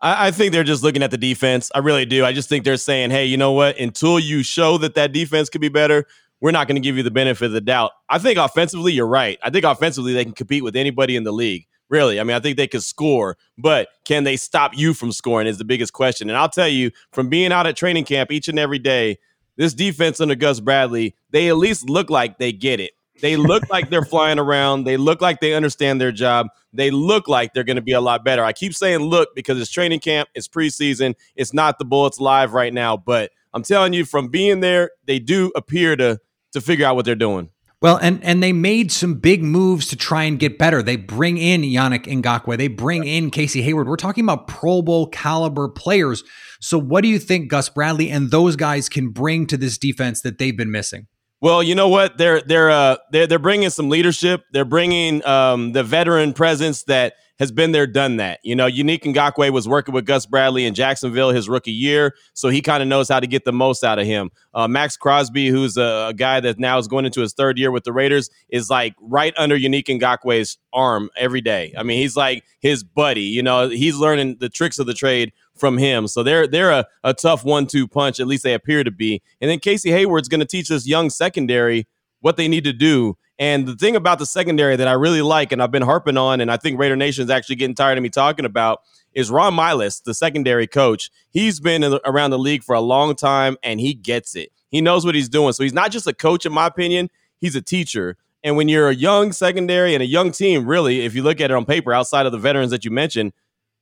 I, 0.02 0.28
I 0.28 0.32
think 0.32 0.52
they're 0.52 0.64
just 0.64 0.84
looking 0.84 1.04
at 1.04 1.12
the 1.12 1.18
defense. 1.18 1.72
I 1.74 1.80
really 1.80 2.06
do. 2.06 2.26
I 2.26 2.34
just 2.34 2.50
think 2.50 2.66
they're 2.66 2.78
saying, 2.78 3.12
hey, 3.12 3.26
you 3.26 3.38
know 3.38 3.52
what? 3.52 3.80
Until 3.80 4.20
you 4.20 4.44
show 4.44 4.78
that 4.80 4.96
that 4.96 5.12
defense 5.12 5.50
could 5.50 5.62
be 5.62 5.70
better, 5.70 6.06
we're 6.42 6.52
not 6.52 6.68
going 6.68 6.76
to 6.76 6.82
give 6.82 6.98
you 6.98 7.04
the 7.04 7.12
benefit 7.12 7.46
of 7.46 7.52
the 7.52 7.62
doubt. 7.62 7.92
I 8.10 8.20
think 8.20 8.38
offensively, 8.38 8.94
you're 8.94 9.08
right. 9.08 9.40
I 9.44 9.50
think 9.50 9.66
offensively, 9.66 10.14
they 10.14 10.26
can 10.26 10.34
compete 10.34 10.64
with 10.64 10.76
anybody 10.76 11.16
in 11.16 11.24
the 11.24 11.32
league. 11.32 11.66
Really. 11.88 12.20
I 12.20 12.24
mean, 12.24 12.36
I 12.36 12.40
think 12.40 12.58
they 12.58 12.68
could 12.68 12.82
score, 12.82 13.38
but 13.60 13.90
can 14.06 14.24
they 14.24 14.38
stop 14.38 14.76
you 14.76 14.96
from 14.96 15.12
scoring 15.12 15.46
is 15.46 15.60
the 15.60 15.66
biggest 15.66 15.94
question. 15.94 16.30
And 16.32 16.38
I'll 16.38 16.50
tell 16.50 16.68
you, 16.68 16.90
from 17.12 17.30
being 17.30 17.52
out 17.52 17.68
at 17.68 17.78
training 17.78 18.06
camp 18.06 18.32
each 18.32 18.48
and 18.48 18.58
every 18.58 18.80
day, 18.80 19.20
this 19.56 19.76
defense 19.76 20.20
under 20.20 20.34
Gus 20.34 20.60
Bradley, 20.60 21.16
they 21.30 21.48
at 21.48 21.58
least 21.58 21.88
look 21.88 22.10
like 22.10 22.40
they 22.40 22.52
get 22.52 22.80
it. 22.80 22.94
They 23.22 23.38
look 23.38 23.70
like 23.70 23.90
they're 23.90 24.04
flying 24.06 24.40
around. 24.40 24.84
They 24.84 24.98
look 24.98 25.22
like 25.22 25.40
they 25.40 25.54
understand 25.54 26.02
their 26.02 26.12
job. 26.12 26.48
They 26.74 26.92
look 26.92 27.28
like 27.28 27.54
they're 27.54 27.64
going 27.64 27.78
to 27.78 27.82
be 27.82 27.94
a 27.94 28.02
lot 28.02 28.26
better. 28.26 28.44
I 28.44 28.54
keep 28.54 28.74
saying 28.74 29.00
look 29.00 29.30
because 29.36 29.60
it's 29.60 29.72
training 29.72 30.02
camp, 30.02 30.30
it's 30.36 30.48
preseason, 30.48 31.16
it's 31.36 31.54
not 31.54 31.80
the 31.80 31.86
Bullets 31.86 32.20
live 32.20 32.54
right 32.54 32.74
now. 32.74 32.98
But 32.98 33.32
I'm 33.54 33.64
telling 33.64 33.94
you, 33.94 34.06
from 34.06 34.28
being 34.28 34.60
there, 34.60 34.92
they 35.06 35.20
do 35.20 35.52
appear 35.56 35.96
to 35.96 36.20
to 36.52 36.62
figure 36.62 36.86
out 36.86 36.96
what 36.96 37.06
they're 37.06 37.16
doing. 37.16 37.50
Well, 37.82 37.98
and 37.98 38.24
and 38.24 38.42
they 38.42 38.52
made 38.52 38.92
some 38.92 39.16
big 39.16 39.44
moves 39.44 39.88
to 39.88 39.96
try 39.96 40.24
and 40.24 40.40
get 40.40 40.58
better. 40.58 40.82
They 40.82 40.96
bring 40.96 41.38
in 41.38 41.62
Yannick 41.62 42.06
Ngakoue. 42.06 42.58
They 42.58 42.68
bring 42.68 43.06
in 43.06 43.30
Casey 43.30 43.62
Hayward. 43.62 43.88
We're 43.88 43.96
talking 43.96 44.24
about 44.24 44.48
Pro 44.48 44.82
Bowl 44.82 45.08
caliber 45.08 45.68
players. 45.70 46.24
So, 46.60 46.80
what 46.80 47.02
do 47.02 47.10
you 47.10 47.20
think 47.20 47.50
Gus 47.50 47.70
Bradley 47.70 48.10
and 48.10 48.32
those 48.32 48.56
guys 48.56 48.90
can 48.90 49.10
bring 49.10 49.46
to 49.48 49.58
this 49.58 49.78
defense 49.78 50.22
that 50.22 50.40
they've 50.40 50.56
been 50.56 50.72
missing? 50.72 51.08
Well, 51.46 51.62
you 51.62 51.76
know 51.76 51.90
what? 51.90 52.18
They're 52.18 52.42
they're 52.42 52.72
uh 52.72 52.98
they're 53.12 53.28
they're 53.28 53.38
bringing 53.38 53.70
some 53.70 53.88
leadership. 53.88 54.46
They're 54.52 54.66
bringing 54.66 55.24
um 55.28 55.74
the 55.74 55.84
veteran 55.84 56.34
presence 56.34 56.82
that 56.86 57.14
has 57.38 57.52
been 57.52 57.72
there, 57.72 57.86
done 57.86 58.18
that. 58.18 58.40
You 58.42 58.56
know, 58.56 58.68
Yannick 58.68 59.04
Ngakoue 59.04 59.52
was 59.52 59.68
working 59.68 59.94
with 59.94 60.08
Gus 60.08 60.26
Bradley 60.26 60.66
in 60.66 60.74
Jacksonville 60.74 61.30
his 61.30 61.48
rookie 61.48 61.72
year, 61.72 62.16
so 62.34 62.50
he 62.50 62.64
kind 62.64 62.82
of 62.82 62.90
knows 62.90 63.10
how 63.10 63.20
to 63.20 63.28
get 63.28 63.46
the 63.46 63.54
most 63.54 63.84
out 63.84 64.00
of 64.00 64.08
him. 64.08 64.32
Uh, 64.56 64.68
Maxx 64.68 64.98
Crosby, 64.98 65.50
who's 65.50 65.78
a, 65.78 66.08
a, 66.10 66.14
guy 66.16 66.40
that 66.40 66.58
now 66.58 66.80
is 66.80 66.88
going 66.88 67.06
into 67.06 67.22
his 67.22 67.34
third 67.34 67.60
year 67.60 67.70
with 67.70 67.84
the 67.84 67.94
Raiders, 67.94 68.32
is 68.50 68.72
like 68.72 68.96
right 69.00 69.34
under 69.38 69.56
Yannick 69.56 69.86
Ngakoue's 69.86 70.58
arm 70.74 71.12
every 71.16 71.42
day. 71.42 71.76
I 71.78 71.84
mean, 71.84 72.00
he's 72.00 72.16
like 72.16 72.44
his 72.60 72.84
buddy. 72.84 73.22
You 73.22 73.44
know, 73.44 73.70
he's 73.70 73.98
learning 73.98 74.38
the 74.40 74.50
tricks 74.50 74.80
of 74.80 74.88
the 74.88 74.96
trade 74.96 75.32
from 75.56 75.78
him. 75.78 76.08
So 76.08 76.24
they're 76.24 76.48
they're 76.48 76.72
a, 76.72 76.86
a 77.04 77.14
tough 77.14 77.44
one-two 77.44 77.88
punch. 77.88 78.20
At 78.20 78.28
least 78.28 78.44
they 78.44 78.54
appear 78.54 78.84
to 78.84 78.92
be. 78.92 79.22
And 79.42 79.50
then 79.50 79.60
Casey 79.60 79.92
Hayward's 79.92 80.28
going 80.28 80.40
to 80.40 80.46
teach 80.46 80.70
this 80.70 80.88
young 80.88 81.10
secondary 81.10 81.88
what 82.20 82.38
they 82.38 82.48
need 82.48 82.64
to 82.66 82.74
do. 82.74 83.18
And 83.38 83.68
the 83.68 83.76
thing 83.76 83.96
about 83.96 84.20
the 84.20 84.26
secondary 84.26 84.78
that 84.78 84.88
I 84.88 84.94
really 84.94 85.22
like, 85.22 85.52
and 85.52 85.62
I've 85.62 85.72
been 85.72 85.82
harping 85.82 86.18
on, 86.18 86.40
and 86.40 86.50
I 86.50 86.58
think 86.58 86.80
Raider 86.80 86.96
Nation 86.96 87.24
is 87.26 87.30
actually 87.30 87.58
getting 87.58 87.76
tired 87.76 87.98
of 87.98 88.02
me 88.02 88.10
talking 88.10 88.46
about, 88.46 88.82
is 89.14 89.30
Ron 89.30 89.54
Milus, 89.54 90.02
the 90.02 90.14
secondary 90.14 90.68
coach. 90.68 91.10
He's 91.32 91.60
been 91.60 91.84
around 92.06 92.32
the 92.32 92.40
league 92.40 92.64
for 92.64 92.76
a 92.76 92.82
long 92.82 93.14
time, 93.16 93.58
and 93.62 93.80
he 93.82 93.94
gets 93.94 94.36
it. 94.36 94.52
He 94.70 94.80
knows 94.80 95.06
what 95.06 95.16
he's 95.16 95.30
doing. 95.30 95.52
So 95.54 95.64
he's 95.64 95.74
not 95.74 95.92
just 95.92 96.08
a 96.08 96.14
coach, 96.14 96.46
in 96.46 96.54
my 96.54 96.68
opinion. 96.68 97.10
He's 97.40 97.56
a 97.56 97.62
teacher. 97.62 98.18
And 98.44 98.56
when 98.56 98.70
you're 98.70 98.90
a 98.90 98.96
young 98.96 99.32
secondary 99.32 99.94
and 99.94 100.04
a 100.04 100.06
young 100.06 100.32
team, 100.32 100.66
really, 100.66 101.02
if 101.02 101.14
you 101.14 101.24
look 101.24 101.42
at 101.42 101.52
it 101.52 101.54
on 101.54 101.66
paper, 101.66 101.94
outside 101.94 102.26
of 102.26 102.32
the 102.32 102.38
veterans 102.38 102.72
that 102.72 102.86
you 102.86 102.92
mentioned, 102.92 103.34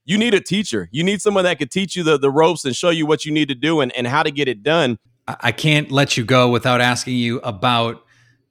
you 0.05 0.17
need 0.17 0.33
a 0.33 0.41
teacher. 0.41 0.89
You 0.91 1.03
need 1.03 1.22
someone 1.22 1.43
that 1.45 1.60
could 1.60 1.72
teach 1.72 1.95
you 1.95 2.03
the, 2.03 2.17
the 2.17 2.29
ropes 2.29 2.65
and 2.65 2.75
show 2.75 2.89
you 2.89 3.05
what 3.05 3.25
you 3.25 3.31
need 3.31 3.48
to 3.48 3.55
do 3.55 3.81
and, 3.81 3.91
and 3.95 4.07
how 4.07 4.24
to 4.24 4.31
get 4.31 4.48
it 4.48 4.63
done. 4.63 4.98
I 5.27 5.51
can't 5.51 5.91
let 5.91 6.17
you 6.17 6.25
go 6.25 6.50
without 6.50 6.81
asking 6.81 7.15
you 7.15 7.39
about 7.39 8.03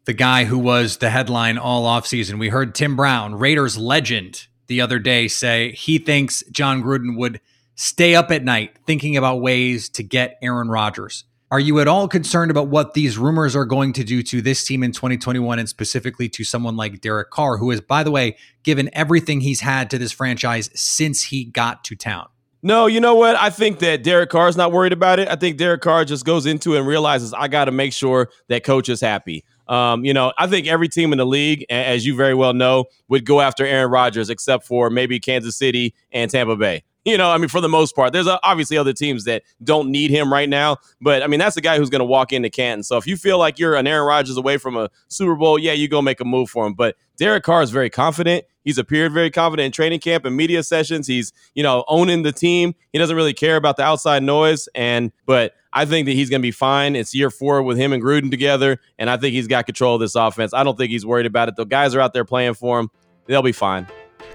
the 0.04 0.14
guy 0.14 0.44
who 0.44 0.59
was 0.59 0.97
the 0.97 1.11
headline 1.11 1.59
all 1.59 1.85
offseason. 1.85 2.38
We 2.38 2.49
heard 2.49 2.75
Tim 2.75 2.97
Brown, 2.97 3.35
Raiders 3.35 3.76
legend, 3.76 4.47
the 4.68 4.80
other 4.80 4.99
day 4.99 5.28
say 5.28 5.73
he 5.73 5.99
thinks 5.99 6.42
Jon 6.50 6.82
Gruden 6.82 7.16
would 7.18 7.40
stay 7.75 8.14
up 8.14 8.30
at 8.30 8.42
night 8.42 8.78
thinking 8.87 9.16
about 9.16 9.42
ways 9.42 9.88
to 9.90 10.02
get 10.02 10.38
Aaron 10.40 10.68
Rodgers. 10.68 11.25
Are 11.52 11.61
you 11.61 11.80
at 11.80 11.87
all 11.87 12.09
concerned 12.09 12.50
about 12.50 12.68
what 12.68 12.94
these 12.94 13.18
rumors 13.18 13.54
are 13.54 13.66
going 13.66 13.92
to 13.92 14.04
do 14.04 14.23
to 14.23 14.40
this 14.40 14.64
team 14.64 14.82
in 14.82 14.90
2021 14.90 15.59
and 15.59 15.68
specifically 15.68 16.26
to 16.30 16.44
someone 16.44 16.76
like 16.76 17.02
Derek 17.02 17.28
Carr, 17.28 17.59
who 17.59 17.68
has, 17.68 17.82
by 17.82 18.02
the 18.02 18.11
way, 18.11 18.38
given 18.62 18.88
everything 18.94 19.42
he's 19.42 19.61
had 19.61 19.90
to 19.90 19.99
this 19.99 20.12
franchise 20.12 20.71
since 20.75 21.25
he 21.25 21.44
got 21.44 21.85
to 21.85 21.94
town? 21.94 22.28
No, 22.62 22.87
you 22.87 23.00
know 23.00 23.16
what? 23.16 23.37
I 23.37 23.50
think 23.50 23.80
that 23.80 24.02
Derek 24.02 24.30
Carr 24.30 24.49
is 24.49 24.56
not 24.56 24.73
worried 24.73 24.94
about 24.94 25.18
it. 25.18 25.28
I 25.28 25.37
think 25.37 25.59
Derek 25.59 25.82
Carr 25.82 26.06
just 26.06 26.25
goes 26.25 26.47
into 26.47 26.75
it 26.75 26.78
and 26.78 26.87
realizes 26.87 27.35
I 27.35 27.49
got 27.49 27.66
to 27.66 27.71
make 27.71 27.92
sure 27.92 28.30
that 28.49 28.64
coach 28.64 28.88
is 28.88 29.02
happy. 29.02 29.44
Um, 29.68 30.06
you 30.06 30.14
know, 30.14 30.32
I 30.38 30.47
think 30.47 30.66
every 30.66 30.88
team 30.88 31.12
in 31.12 31.18
the 31.18 31.26
league, 31.26 31.66
as 31.68 32.06
you 32.06 32.16
very 32.16 32.35
well 32.35 32.54
know, 32.54 32.87
would 33.09 33.26
go 33.26 33.42
after 33.42 33.66
Aaron 33.66 33.90
Rodgers 33.90 34.30
except 34.30 34.66
for 34.66 34.88
maybe 34.88 35.21
Kansas 35.21 35.59
City 35.59 35.94
and 36.12 36.30
Tampa 36.30 36.56
Bay. 36.56 36.82
You 37.12 37.18
know, 37.18 37.30
I 37.30 37.37
mean, 37.37 37.49
for 37.49 37.61
the 37.61 37.68
most 37.68 37.97
part, 37.97 38.12
there's 38.12 38.28
uh, 38.28 38.38
obviously 38.44 38.76
other 38.76 38.92
teams 38.92 39.25
that 39.25 39.42
don't 39.64 39.90
need 39.90 40.12
him 40.12 40.32
right 40.32 40.49
now, 40.49 40.76
but 41.00 41.25
I 41.25 41.26
mean, 41.26 41.40
that's 41.40 41.56
the 41.56 41.61
guy 41.61 41.76
who's 41.76 41.90
going 41.90 41.99
to 41.99 42.04
walk 42.04 42.32
into 42.32 42.49
Canton. 42.49 42.85
So 42.85 42.97
if 42.97 43.09
you 43.09 43.16
feel 43.16 43.38
like 43.38 43.59
you're 43.59 43.75
an 43.75 43.88
Aaron 43.88 44.06
Rodgers 44.06 44.37
away 44.37 44.56
from 44.56 44.76
a 44.76 44.88
Super 45.09 45.35
Bowl, 45.35 45.59
yeah, 45.59 45.73
you 45.73 45.88
go 45.88 46.00
make 46.00 46.21
a 46.21 46.25
move 46.25 46.49
for 46.49 46.64
him. 46.64 46.75
But 46.75 46.94
Derek 47.16 47.42
Carr 47.42 47.61
is 47.62 47.71
very 47.71 47.90
confident. 47.90 48.44
He's 48.64 48.78
appeared 48.78 49.12
very 49.12 49.30
confident 49.30 49.66
in 49.66 49.73
training 49.73 49.99
camp 49.99 50.25
and 50.25 50.37
media 50.37 50.62
sessions. 50.62 51.09
He's, 51.09 51.32
you 51.54 51.62
know, 51.64 51.85
owning 51.88 52.23
the 52.23 52.30
team. 52.30 52.75
He 52.92 52.99
doesn't 53.00 53.16
really 53.16 53.35
care 53.35 53.56
about 53.56 53.76
the 53.76 53.82
outside 53.82 54.23
noise. 54.23 54.68
And, 54.75 55.11
but 55.26 55.54
I 55.73 55.85
think 55.85 56.06
that 56.06 56.12
he's 56.12 56.30
going 56.30 56.40
to 56.40 56.47
be 56.47 56.52
fine. 56.52 56.94
It's 56.94 57.14
year 57.14 57.30
four 57.30 57.62
with 57.64 57.78
him 57.78 57.92
and 57.92 58.02
Gruden 58.02 58.30
together. 58.30 58.78
And 58.99 59.11
I 59.11 59.16
think 59.16 59.35
he's 59.35 59.49
got 59.49 59.66
control 59.66 59.97
of 59.97 60.00
this 60.00 60.14
offense. 60.14 60.54
I 60.54 60.62
don't 60.62 60.78
think 60.78 60.90
he's 60.90 61.04
worried 61.04 61.26
about 61.26 61.49
it. 61.49 61.56
The 61.56 61.64
guys 61.64 61.94
are 61.94 62.00
out 62.00 62.12
there 62.12 62.25
playing 62.25 62.54
for 62.54 62.78
him. 62.78 62.90
They'll 63.26 63.42
be 63.42 63.52
fine. 63.52 63.88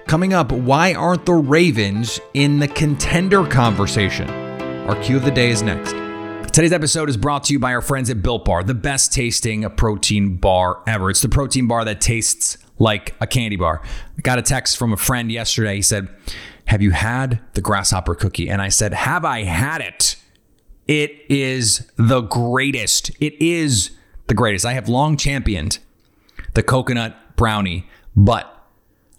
Coming 0.06 0.32
up, 0.32 0.52
why 0.52 0.94
aren't 0.94 1.26
the 1.26 1.34
Ravens 1.34 2.20
in 2.34 2.58
the 2.58 2.68
contender 2.68 3.46
conversation? 3.46 4.28
Our 4.88 4.96
cue 5.02 5.16
of 5.16 5.24
the 5.24 5.30
day 5.30 5.50
is 5.50 5.62
next. 5.62 5.92
Today's 6.52 6.72
episode 6.72 7.08
is 7.08 7.16
brought 7.16 7.44
to 7.44 7.52
you 7.52 7.58
by 7.58 7.74
our 7.74 7.82
friends 7.82 8.10
at 8.10 8.22
Built 8.22 8.44
Bar, 8.44 8.64
the 8.64 8.74
best 8.74 9.12
tasting 9.12 9.68
protein 9.76 10.36
bar 10.36 10.82
ever. 10.86 11.10
It's 11.10 11.20
the 11.20 11.28
protein 11.28 11.68
bar 11.68 11.84
that 11.84 12.00
tastes 12.00 12.58
like 12.78 13.14
a 13.20 13.26
candy 13.26 13.56
bar. 13.56 13.82
I 14.16 14.22
got 14.22 14.38
a 14.38 14.42
text 14.42 14.76
from 14.76 14.92
a 14.92 14.96
friend 14.96 15.30
yesterday. 15.30 15.76
He 15.76 15.82
said, 15.82 16.08
Have 16.66 16.82
you 16.82 16.90
had 16.92 17.40
the 17.52 17.60
grasshopper 17.60 18.14
cookie? 18.14 18.48
And 18.48 18.62
I 18.62 18.70
said, 18.70 18.92
Have 18.92 19.24
I 19.24 19.42
had 19.42 19.80
it? 19.80 20.16
It 20.86 21.22
is 21.28 21.86
the 21.96 22.22
greatest. 22.22 23.10
It 23.20 23.40
is 23.40 23.90
the 24.26 24.34
greatest. 24.34 24.64
I 24.64 24.72
have 24.72 24.88
long 24.88 25.16
championed 25.16 25.78
the 26.54 26.62
coconut 26.62 27.36
brownie, 27.36 27.86
but 28.16 28.57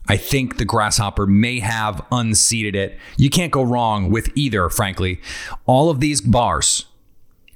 I 0.10 0.18
think 0.18 0.58
the 0.58 0.66
Grasshopper 0.66 1.28
may 1.28 1.60
have 1.60 2.04
unseated 2.12 2.76
it. 2.76 2.98
You 3.16 3.30
can't 3.30 3.52
go 3.52 3.62
wrong 3.62 4.10
with 4.10 4.32
either, 4.36 4.68
frankly. 4.70 5.22
All 5.68 5.92
of 5.92 6.00
these 6.00 6.20
bars, 6.20 6.88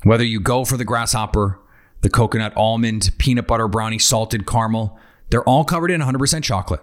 whether 0.04 0.24
you 0.24 0.40
go 0.40 0.64
for 0.64 0.78
the 0.78 0.86
Grasshopper, 0.86 1.60
the 2.02 2.12
coconut 2.12 2.54
almond, 2.56 3.12
peanut 3.18 3.48
butter 3.48 3.68
brownie, 3.68 3.98
salted 3.98 4.46
caramel, 4.46 5.00
they're 5.32 5.44
all 5.44 5.66
covered 5.66 5.90
in 5.90 6.00
100% 6.00 6.44
chocolate. 6.44 6.82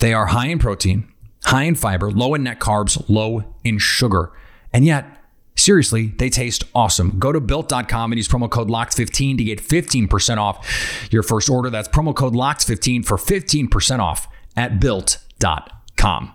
They 0.00 0.12
are 0.12 0.26
high 0.26 0.48
in 0.48 0.58
protein, 0.58 1.10
high 1.44 1.62
in 1.62 1.76
fiber, 1.76 2.10
low 2.10 2.34
in 2.34 2.42
net 2.42 2.60
carbs, 2.60 3.02
low 3.08 3.44
in 3.64 3.78
sugar. 3.78 4.32
And 4.70 4.84
yet, 4.84 5.06
seriously, 5.54 6.08
they 6.08 6.28
taste 6.28 6.64
awesome. 6.74 7.18
Go 7.18 7.32
to 7.32 7.40
built.com 7.40 8.12
and 8.12 8.18
use 8.18 8.28
promo 8.28 8.50
code 8.50 8.68
LOCKED15 8.68 9.38
to 9.38 9.44
get 9.44 9.62
15% 9.62 10.36
off 10.36 11.08
your 11.10 11.22
first 11.22 11.48
order. 11.48 11.70
That's 11.70 11.88
promo 11.88 12.14
code 12.14 12.34
LOCKED15 12.34 13.06
for 13.06 13.16
15% 13.16 14.00
off 14.00 14.28
at 14.56 14.80
built.com. 14.80 16.32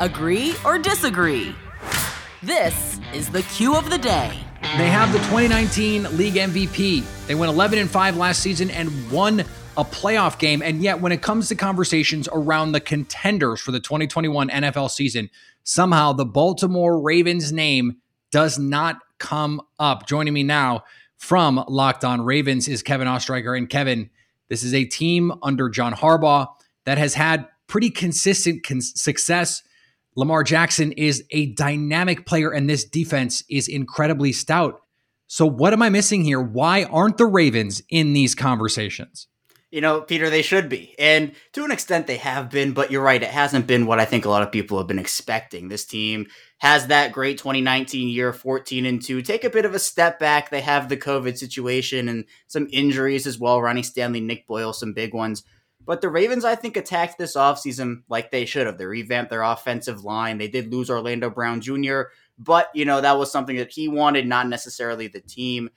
Agree 0.00 0.54
or 0.64 0.78
disagree? 0.78 1.54
This 2.42 3.00
is 3.12 3.30
the 3.30 3.42
cue 3.42 3.76
of 3.76 3.90
the 3.90 3.98
day. 3.98 4.38
They 4.76 4.88
have 4.88 5.12
the 5.12 5.18
2019 5.18 6.16
league 6.16 6.34
MVP. 6.34 7.26
They 7.26 7.34
went 7.34 7.52
11 7.52 7.78
and 7.78 7.90
5 7.90 8.16
last 8.16 8.40
season 8.40 8.70
and 8.70 9.10
won 9.10 9.40
a 9.76 9.84
playoff 9.84 10.38
game. 10.38 10.60
And 10.62 10.82
yet, 10.82 11.00
when 11.00 11.12
it 11.12 11.22
comes 11.22 11.48
to 11.48 11.54
conversations 11.54 12.28
around 12.32 12.72
the 12.72 12.80
contenders 12.80 13.60
for 13.60 13.70
the 13.70 13.80
2021 13.80 14.50
NFL 14.50 14.90
season, 14.90 15.30
somehow 15.62 16.12
the 16.12 16.24
Baltimore 16.24 17.00
Ravens 17.00 17.52
name 17.52 17.96
does 18.30 18.58
not 18.58 18.98
come 19.18 19.60
up. 19.78 20.06
Joining 20.06 20.34
me 20.34 20.42
now 20.42 20.84
from 21.16 21.64
Locked 21.68 22.04
On 22.04 22.20
Ravens 22.20 22.68
is 22.68 22.82
Kevin 22.82 23.08
Oestreicher. 23.08 23.56
And 23.56 23.68
Kevin, 23.68 24.10
this 24.48 24.62
is 24.62 24.74
a 24.74 24.84
team 24.84 25.32
under 25.42 25.68
John 25.68 25.94
Harbaugh 25.94 26.48
that 26.88 26.96
has 26.96 27.12
had 27.12 27.46
pretty 27.66 27.90
consistent 27.90 28.64
con- 28.66 28.80
success. 28.80 29.62
Lamar 30.16 30.42
Jackson 30.42 30.92
is 30.92 31.22
a 31.32 31.52
dynamic 31.52 32.24
player, 32.24 32.50
and 32.50 32.68
this 32.68 32.82
defense 32.82 33.44
is 33.50 33.68
incredibly 33.68 34.32
stout. 34.32 34.80
So, 35.26 35.44
what 35.44 35.74
am 35.74 35.82
I 35.82 35.90
missing 35.90 36.24
here? 36.24 36.40
Why 36.40 36.84
aren't 36.84 37.18
the 37.18 37.26
Ravens 37.26 37.82
in 37.90 38.14
these 38.14 38.34
conversations? 38.34 39.26
You 39.70 39.82
know, 39.82 40.00
Peter, 40.00 40.30
they 40.30 40.40
should 40.40 40.70
be. 40.70 40.94
And 40.98 41.32
to 41.52 41.62
an 41.62 41.70
extent, 41.70 42.06
they 42.06 42.16
have 42.16 42.48
been, 42.48 42.72
but 42.72 42.90
you're 42.90 43.02
right. 43.02 43.22
It 43.22 43.28
hasn't 43.28 43.66
been 43.66 43.84
what 43.84 44.00
I 44.00 44.06
think 44.06 44.24
a 44.24 44.30
lot 44.30 44.40
of 44.40 44.50
people 44.50 44.78
have 44.78 44.86
been 44.86 44.98
expecting. 44.98 45.68
This 45.68 45.84
team 45.84 46.28
has 46.56 46.86
that 46.86 47.12
great 47.12 47.36
2019 47.36 48.08
year, 48.08 48.32
14 48.32 48.86
and 48.86 49.02
2. 49.02 49.20
Take 49.20 49.44
a 49.44 49.50
bit 49.50 49.66
of 49.66 49.74
a 49.74 49.78
step 49.78 50.18
back. 50.18 50.48
They 50.48 50.62
have 50.62 50.88
the 50.88 50.96
COVID 50.96 51.36
situation 51.36 52.08
and 52.08 52.24
some 52.46 52.66
injuries 52.72 53.26
as 53.26 53.38
well. 53.38 53.60
Ronnie 53.60 53.82
Stanley, 53.82 54.22
Nick 54.22 54.46
Boyle, 54.46 54.72
some 54.72 54.94
big 54.94 55.12
ones. 55.12 55.44
But 55.88 56.02
the 56.02 56.10
Ravens, 56.10 56.44
I 56.44 56.54
think, 56.54 56.76
attacked 56.76 57.16
this 57.16 57.34
offseason 57.34 58.02
like 58.10 58.30
they 58.30 58.44
should 58.44 58.66
have. 58.66 58.76
They 58.76 58.84
revamped 58.84 59.30
their 59.30 59.40
offensive 59.40 60.04
line. 60.04 60.36
They 60.36 60.46
did 60.46 60.70
lose 60.70 60.90
Orlando 60.90 61.30
Brown 61.30 61.62
Jr., 61.62 62.02
but, 62.38 62.68
you 62.74 62.84
know, 62.84 63.00
that 63.00 63.18
was 63.18 63.32
something 63.32 63.56
that 63.56 63.72
he 63.72 63.88
wanted, 63.88 64.26
not 64.26 64.48
necessarily 64.48 65.08
the 65.08 65.22
team. 65.22 65.70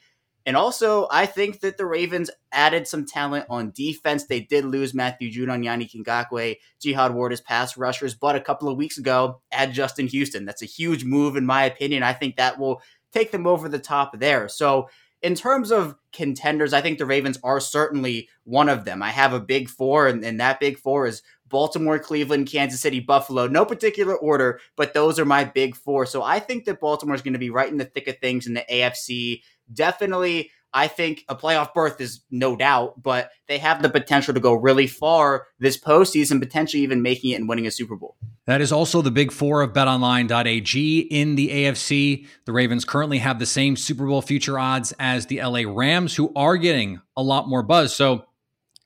And 0.45 0.57
also, 0.57 1.07
I 1.09 1.27
think 1.27 1.61
that 1.61 1.77
the 1.77 1.85
Ravens 1.85 2.29
added 2.51 2.89
some 2.89 3.05
talent 3.05 3.45
on 3.49 3.71
defense. 3.71 4.25
They 4.25 4.41
did 4.41 4.65
lose 4.65 4.93
Matthew 4.93 5.31
Judon, 5.31 5.63
Yannick 5.63 5.95
Ngakoue, 5.95 6.57
Jihad 6.81 7.13
Ward 7.13 7.31
as 7.31 7.39
pass 7.39 7.77
rushers, 7.77 8.13
but 8.13 8.35
a 8.35 8.41
couple 8.41 8.67
of 8.67 8.77
weeks 8.77 8.97
ago, 8.97 9.41
add 9.53 9.71
Justin 9.71 10.07
Houston. 10.07 10.43
That's 10.43 10.61
a 10.61 10.65
huge 10.65 11.05
move, 11.05 11.37
in 11.37 11.45
my 11.45 11.63
opinion. 11.63 12.03
I 12.03 12.11
think 12.11 12.35
that 12.35 12.59
will 12.59 12.81
take 13.13 13.31
them 13.31 13.47
over 13.47 13.69
the 13.69 13.79
top 13.79 14.19
there. 14.19 14.49
So 14.49 14.89
in 15.21 15.35
terms 15.35 15.71
of 15.71 15.95
contenders, 16.13 16.73
I 16.73 16.81
think 16.81 16.97
the 16.97 17.05
Ravens 17.05 17.37
are 17.43 17.59
certainly 17.59 18.27
one 18.43 18.69
of 18.69 18.85
them. 18.85 19.03
I 19.03 19.09
have 19.09 19.33
a 19.33 19.39
big 19.39 19.69
four, 19.69 20.07
and, 20.07 20.23
and 20.23 20.39
that 20.39 20.59
big 20.59 20.77
four 20.77 21.05
is 21.05 21.21
Baltimore, 21.47 21.99
Cleveland, 21.99 22.47
Kansas 22.47 22.81
City, 22.81 22.99
Buffalo. 22.99 23.47
No 23.47 23.65
particular 23.65 24.15
order, 24.15 24.59
but 24.75 24.93
those 24.93 25.19
are 25.19 25.25
my 25.25 25.43
big 25.43 25.75
four. 25.75 26.05
So 26.05 26.23
I 26.23 26.39
think 26.39 26.65
that 26.65 26.79
Baltimore 26.79 27.15
is 27.15 27.21
going 27.21 27.33
to 27.33 27.39
be 27.39 27.49
right 27.49 27.69
in 27.69 27.77
the 27.77 27.85
thick 27.85 28.07
of 28.07 28.17
things 28.17 28.47
in 28.47 28.53
the 28.53 28.65
AFC. 28.71 29.41
Definitely 29.71 30.49
I 30.73 30.87
think 30.87 31.25
a 31.27 31.35
playoff 31.35 31.73
berth 31.73 31.99
is 31.99 32.21
no 32.31 32.55
doubt, 32.55 33.01
but 33.01 33.31
they 33.47 33.57
have 33.57 33.81
the 33.81 33.89
potential 33.89 34.33
to 34.33 34.39
go 34.39 34.53
really 34.53 34.87
far 34.87 35.47
this 35.59 35.77
postseason, 35.77 36.39
potentially 36.39 36.83
even 36.83 37.01
making 37.01 37.31
it 37.31 37.35
and 37.35 37.49
winning 37.49 37.67
a 37.67 37.71
Super 37.71 37.95
Bowl. 37.95 38.15
That 38.45 38.61
is 38.61 38.71
also 38.71 39.01
the 39.01 39.11
big 39.11 39.31
four 39.31 39.61
of 39.61 39.73
betonline.ag 39.73 40.99
in 40.99 41.35
the 41.35 41.49
AFC. 41.49 42.25
The 42.45 42.53
Ravens 42.53 42.85
currently 42.85 43.17
have 43.17 43.39
the 43.39 43.45
same 43.45 43.75
Super 43.75 44.07
Bowl 44.07 44.21
future 44.21 44.57
odds 44.57 44.93
as 44.97 45.25
the 45.25 45.41
LA 45.41 45.63
Rams, 45.67 46.15
who 46.15 46.31
are 46.35 46.57
getting 46.57 47.01
a 47.17 47.23
lot 47.23 47.49
more 47.49 47.63
buzz. 47.63 47.93
So 47.93 48.25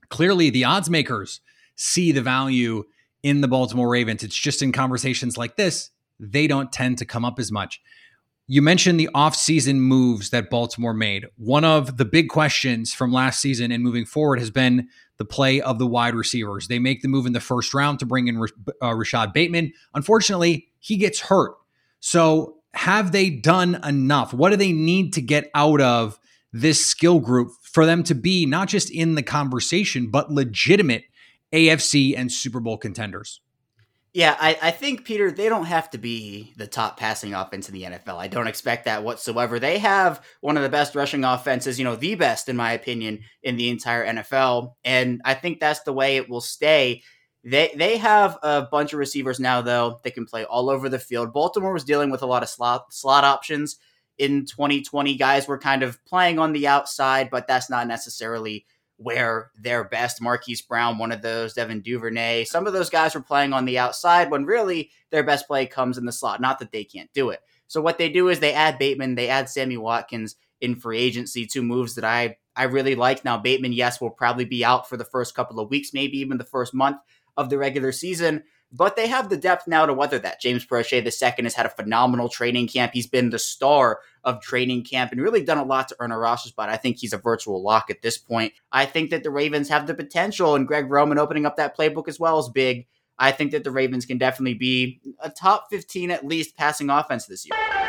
clearly, 0.09 0.49
the 0.49 0.65
odds 0.65 0.89
makers 0.89 1.39
see 1.75 2.11
the 2.11 2.21
value 2.21 2.83
in 3.21 3.41
the 3.41 3.47
Baltimore 3.47 3.89
Ravens. 3.89 4.23
It's 4.23 4.35
just 4.35 4.61
in 4.61 4.71
conversations 4.71 5.37
like 5.37 5.55
this, 5.55 5.91
they 6.19 6.47
don't 6.47 6.71
tend 6.71 6.97
to 6.99 7.05
come 7.05 7.25
up 7.25 7.39
as 7.39 7.51
much. 7.51 7.81
You 8.47 8.61
mentioned 8.61 8.99
the 8.99 9.09
offseason 9.15 9.77
moves 9.77 10.29
that 10.29 10.51
Baltimore 10.51 10.93
made. 10.93 11.25
One 11.35 11.65
of 11.65 11.97
the 11.97 12.05
big 12.05 12.29
questions 12.29 12.93
from 12.93 13.11
last 13.11 13.41
season 13.41 13.71
and 13.71 13.81
moving 13.81 14.05
forward 14.05 14.39
has 14.39 14.51
been 14.51 14.87
the 15.17 15.25
play 15.25 15.61
of 15.61 15.79
the 15.79 15.87
wide 15.87 16.13
receivers. 16.13 16.67
They 16.67 16.77
make 16.77 17.01
the 17.01 17.07
move 17.07 17.25
in 17.25 17.33
the 17.33 17.39
first 17.39 17.73
round 17.73 17.97
to 17.99 18.05
bring 18.05 18.27
in 18.27 18.45
uh, 18.83 18.93
Rashod 18.93 19.33
Bateman. 19.33 19.73
Unfortunately, 19.95 20.67
he 20.79 20.97
gets 20.97 21.21
hurt. 21.21 21.55
So, 21.99 22.57
have 22.75 23.13
they 23.13 23.29
done 23.29 23.79
enough? 23.85 24.33
What 24.33 24.49
do 24.49 24.57
they 24.57 24.73
need 24.73 25.13
to 25.13 25.21
get 25.21 25.49
out 25.55 25.79
of 25.79 26.19
this 26.51 26.85
skill 26.85 27.19
group 27.19 27.51
for 27.63 27.85
them 27.85 28.03
to 28.03 28.13
be 28.13 28.45
not 28.45 28.67
just 28.67 28.91
in 28.91 29.15
the 29.15 29.23
conversation, 29.23 30.11
but 30.11 30.29
legitimate 30.29 31.05
AFC 31.53 32.15
and 32.17 32.29
Super 32.29 32.59
Bowl 32.59 32.77
contenders? 32.77 33.39
Yeah, 34.15 34.38
I, 34.39 34.57
I 34.62 34.72
think 34.72 35.03
Peter, 35.03 35.29
they 35.29 35.50
don't 35.50 35.65
have 35.65 35.89
to 35.89 35.98
be 35.98 36.53
the 36.55 36.67
top 36.67 36.95
passing 36.95 37.34
offense 37.34 37.67
in 37.67 37.74
the 37.75 37.84
NFL. 37.84 38.15
I 38.15 38.29
don't 38.29 38.48
expect 38.48 38.86
that 38.86 39.03
whatsoever. 39.03 39.60
They 39.60 39.77
have 39.79 40.24
one 40.39 40.55
of 40.55 40.63
the 40.63 40.69
best 40.69 40.95
rushing 40.95 41.25
offenses, 41.25 41.77
you 41.77 41.84
know, 41.84 41.98
the 41.98 42.15
best 42.15 42.48
in 42.48 42.55
my 42.55 42.72
opinion 42.72 43.19
in 43.43 43.57
the 43.57 43.67
entire 43.67 44.07
NFL, 44.07 44.75
and 44.86 45.22
I 45.25 45.34
think 45.34 45.60
that's 45.60 45.81
the 45.81 45.91
way 45.91 46.15
it 46.15 46.29
will 46.29 46.39
stay. 46.39 47.03
They 47.43 47.74
they 47.75 47.98
have 47.98 48.38
a 48.41 48.62
bunch 48.72 48.93
of 48.93 49.00
receivers 49.00 49.38
now 49.38 49.62
though 49.62 50.00
that 50.05 50.13
can 50.13 50.25
play 50.25 50.45
all 50.45 50.69
over 50.69 50.88
the 50.88 50.98
field. 50.98 51.34
Baltimore 51.34 51.74
was 51.74 51.84
dealing 51.84 52.10
with 52.10 52.22
a 52.22 52.25
lot 52.25 52.41
of 52.41 52.48
slot 52.48 52.93
slot 52.93 53.25
options 53.25 53.75
in 54.17 54.45
2020. 54.45 55.17
Guys 55.17 55.45
were 55.45 55.60
kind 55.60 55.84
of 55.84 56.01
playing 56.05 56.39
on 56.39 56.53
the 56.53 56.69
outside, 56.69 57.29
but 57.29 57.48
that's 57.48 57.69
not 57.69 57.86
necessarily 57.86 58.65
where 58.97 59.51
their 59.59 59.83
best 59.83 60.21
Marquise 60.21 60.61
Brown, 60.61 60.97
one 60.97 61.11
of 61.11 61.21
those, 61.21 61.53
Devin 61.53 61.81
Duvernay, 61.81 62.45
some 62.45 62.65
of 62.65 62.73
those 62.73 62.89
guys 62.89 63.13
were 63.13 63.21
playing 63.21 63.53
on 63.53 63.65
the 63.65 63.77
outside 63.77 64.31
when 64.31 64.45
really 64.45 64.89
their 65.11 65.23
best 65.23 65.47
play 65.47 65.65
comes 65.65 65.97
in 65.97 66.05
the 66.05 66.11
slot. 66.11 66.39
Not 66.39 66.59
that 66.59 66.71
they 66.71 66.83
can't 66.83 67.11
do 67.13 67.29
it. 67.29 67.41
So 67.67 67.81
what 67.81 67.97
they 67.97 68.09
do 68.09 68.29
is 68.29 68.39
they 68.39 68.53
add 68.53 68.79
Bateman, 68.79 69.15
they 69.15 69.27
add 69.27 69.49
Sammy 69.49 69.77
Watkins 69.77 70.35
in 70.61 70.75
free 70.75 70.99
agency, 70.99 71.45
two 71.45 71.63
moves 71.63 71.95
that 71.95 72.05
I 72.05 72.37
I 72.55 72.63
really 72.63 72.95
like. 72.95 73.25
Now 73.25 73.37
Bateman, 73.37 73.73
yes, 73.73 73.99
will 73.99 74.11
probably 74.11 74.45
be 74.45 74.63
out 74.63 74.87
for 74.87 74.95
the 74.95 75.03
first 75.03 75.35
couple 75.35 75.59
of 75.59 75.69
weeks, 75.69 75.93
maybe 75.93 76.17
even 76.19 76.37
the 76.37 76.45
first 76.45 76.73
month 76.73 76.97
of 77.35 77.49
the 77.49 77.57
regular 77.57 77.91
season 77.91 78.43
but 78.75 78.96
they 78.96 79.08
have 79.08 79.29
the 79.29 79.38
depth 79.38 79.67
now 79.67 79.86
to 79.86 79.94
weather 79.94 80.20
that. 80.20 80.41
James 80.41 80.65
Proche 80.65 80.94
II 80.94 81.44
has 81.44 81.53
had 81.53 81.65
a 81.65 81.70
phenomenal 81.70 82.27
training 82.27 82.67
camp. 82.67 82.91
He's 82.94 83.08
been 83.08 83.29
the 83.29 83.39
star 83.39 84.00
of 84.24 84.41
training 84.41 84.84
camp 84.84 85.12
and 85.12 85.22
really 85.22 85.44
done 85.44 85.58
a 85.58 85.63
lot 85.63 85.88
to 85.89 85.96
earn 86.00 86.12
a 86.12 86.17
roster 86.17 86.50
spot. 86.50 86.70
I 86.70 86.77
think 86.77 86.98
he's 86.98 87.13
a 87.13 87.17
virtual 87.17 87.63
lock 87.63 87.89
at 87.89 88.01
this 88.01 88.17
point. 88.17 88.53
I 88.72 88.86
think 88.86 89.12
that 89.12 89.24
the 89.24 89.32
Ravens 89.32 89.70
have 89.70 89.88
the 89.88 89.94
potential, 89.94 90.55
and 90.55 90.67
Greg 90.67 90.89
Roman 90.89 91.17
opening 91.17 91.46
up 91.46 91.55
that 91.58 91.77
playbook 91.77 92.08
as 92.08 92.20
well 92.20 92.39
is 92.39 92.50
big. 92.50 92.88
I 93.17 93.32
think 93.32 93.51
that 93.51 93.63
the 93.63 93.72
Ravens 93.72 94.05
can 94.05 94.17
definitely 94.17 94.55
be 94.55 95.00
a 95.20 95.29
top 95.29 95.67
15 95.70 96.12
at 96.12 96.25
least 96.25 96.58
passing 96.58 96.89
offense 96.89 97.27
this 97.27 97.46
year. 97.46 97.84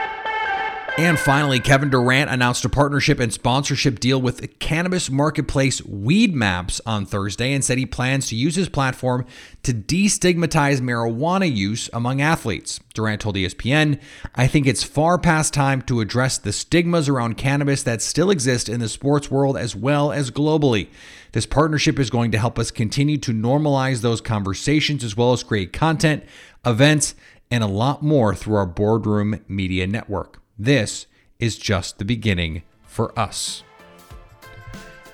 And 0.98 1.18
finally, 1.18 1.60
Kevin 1.60 1.90
Durant 1.90 2.30
announced 2.30 2.64
a 2.64 2.70
partnership 2.70 3.20
and 3.20 3.30
sponsorship 3.30 4.00
deal 4.00 4.18
with 4.18 4.38
the 4.38 4.48
cannabis 4.48 5.10
marketplace 5.10 5.82
Weedmaps 5.82 6.80
on 6.86 7.04
Thursday 7.04 7.52
and 7.52 7.62
said 7.62 7.76
he 7.76 7.84
plans 7.84 8.28
to 8.28 8.34
use 8.34 8.54
his 8.54 8.70
platform 8.70 9.26
to 9.62 9.74
destigmatize 9.74 10.80
marijuana 10.80 11.54
use 11.54 11.90
among 11.92 12.22
athletes. 12.22 12.80
Durant 12.94 13.20
told 13.20 13.36
ESPN, 13.36 14.00
I 14.34 14.46
think 14.46 14.66
it's 14.66 14.82
far 14.82 15.18
past 15.18 15.52
time 15.52 15.82
to 15.82 16.00
address 16.00 16.38
the 16.38 16.52
stigmas 16.52 17.10
around 17.10 17.36
cannabis 17.36 17.82
that 17.82 18.00
still 18.00 18.30
exist 18.30 18.66
in 18.66 18.80
the 18.80 18.88
sports 18.88 19.30
world 19.30 19.58
as 19.58 19.76
well 19.76 20.12
as 20.12 20.30
globally. 20.30 20.88
This 21.32 21.44
partnership 21.44 21.98
is 21.98 22.08
going 22.08 22.30
to 22.30 22.38
help 22.38 22.58
us 22.58 22.70
continue 22.70 23.18
to 23.18 23.34
normalize 23.34 24.00
those 24.00 24.22
conversations 24.22 25.04
as 25.04 25.14
well 25.14 25.34
as 25.34 25.42
create 25.42 25.74
content, 25.74 26.24
events, 26.64 27.14
and 27.50 27.62
a 27.62 27.66
lot 27.66 28.02
more 28.02 28.34
through 28.34 28.56
our 28.56 28.64
Boardroom 28.64 29.44
Media 29.46 29.86
Network. 29.86 30.40
This 30.58 31.06
is 31.38 31.58
just 31.58 31.98
the 31.98 32.04
beginning 32.04 32.62
for 32.84 33.18
us. 33.18 33.62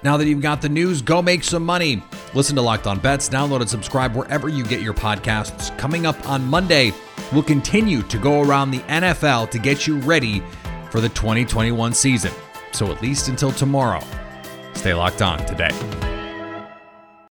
Now 0.04 0.16
that 0.16 0.26
you've 0.26 0.42
got 0.42 0.62
the 0.62 0.68
news, 0.68 1.00
go 1.00 1.22
make 1.22 1.44
some 1.44 1.64
money. 1.64 2.02
Listen 2.34 2.56
to 2.56 2.62
Locked 2.62 2.86
On 2.86 2.98
Bets, 2.98 3.28
download 3.28 3.60
and 3.60 3.70
subscribe 3.70 4.14
wherever 4.16 4.48
you 4.48 4.64
get 4.64 4.82
your 4.82 4.94
podcasts. 4.94 5.76
Coming 5.78 6.06
up 6.06 6.28
on 6.28 6.44
Monday, 6.46 6.92
we'll 7.32 7.42
continue 7.42 8.02
to 8.02 8.18
go 8.18 8.42
around 8.42 8.72
the 8.72 8.80
NFL 8.80 9.50
to 9.50 9.58
get 9.58 9.86
you 9.86 9.98
ready 9.98 10.42
for 10.90 11.00
the 11.00 11.08
2021 11.10 11.92
season. 11.92 12.32
So 12.72 12.90
at 12.90 13.00
least 13.00 13.28
until 13.28 13.52
tomorrow, 13.52 14.02
stay 14.74 14.94
locked 14.94 15.22
on 15.22 15.44
today. 15.46 15.70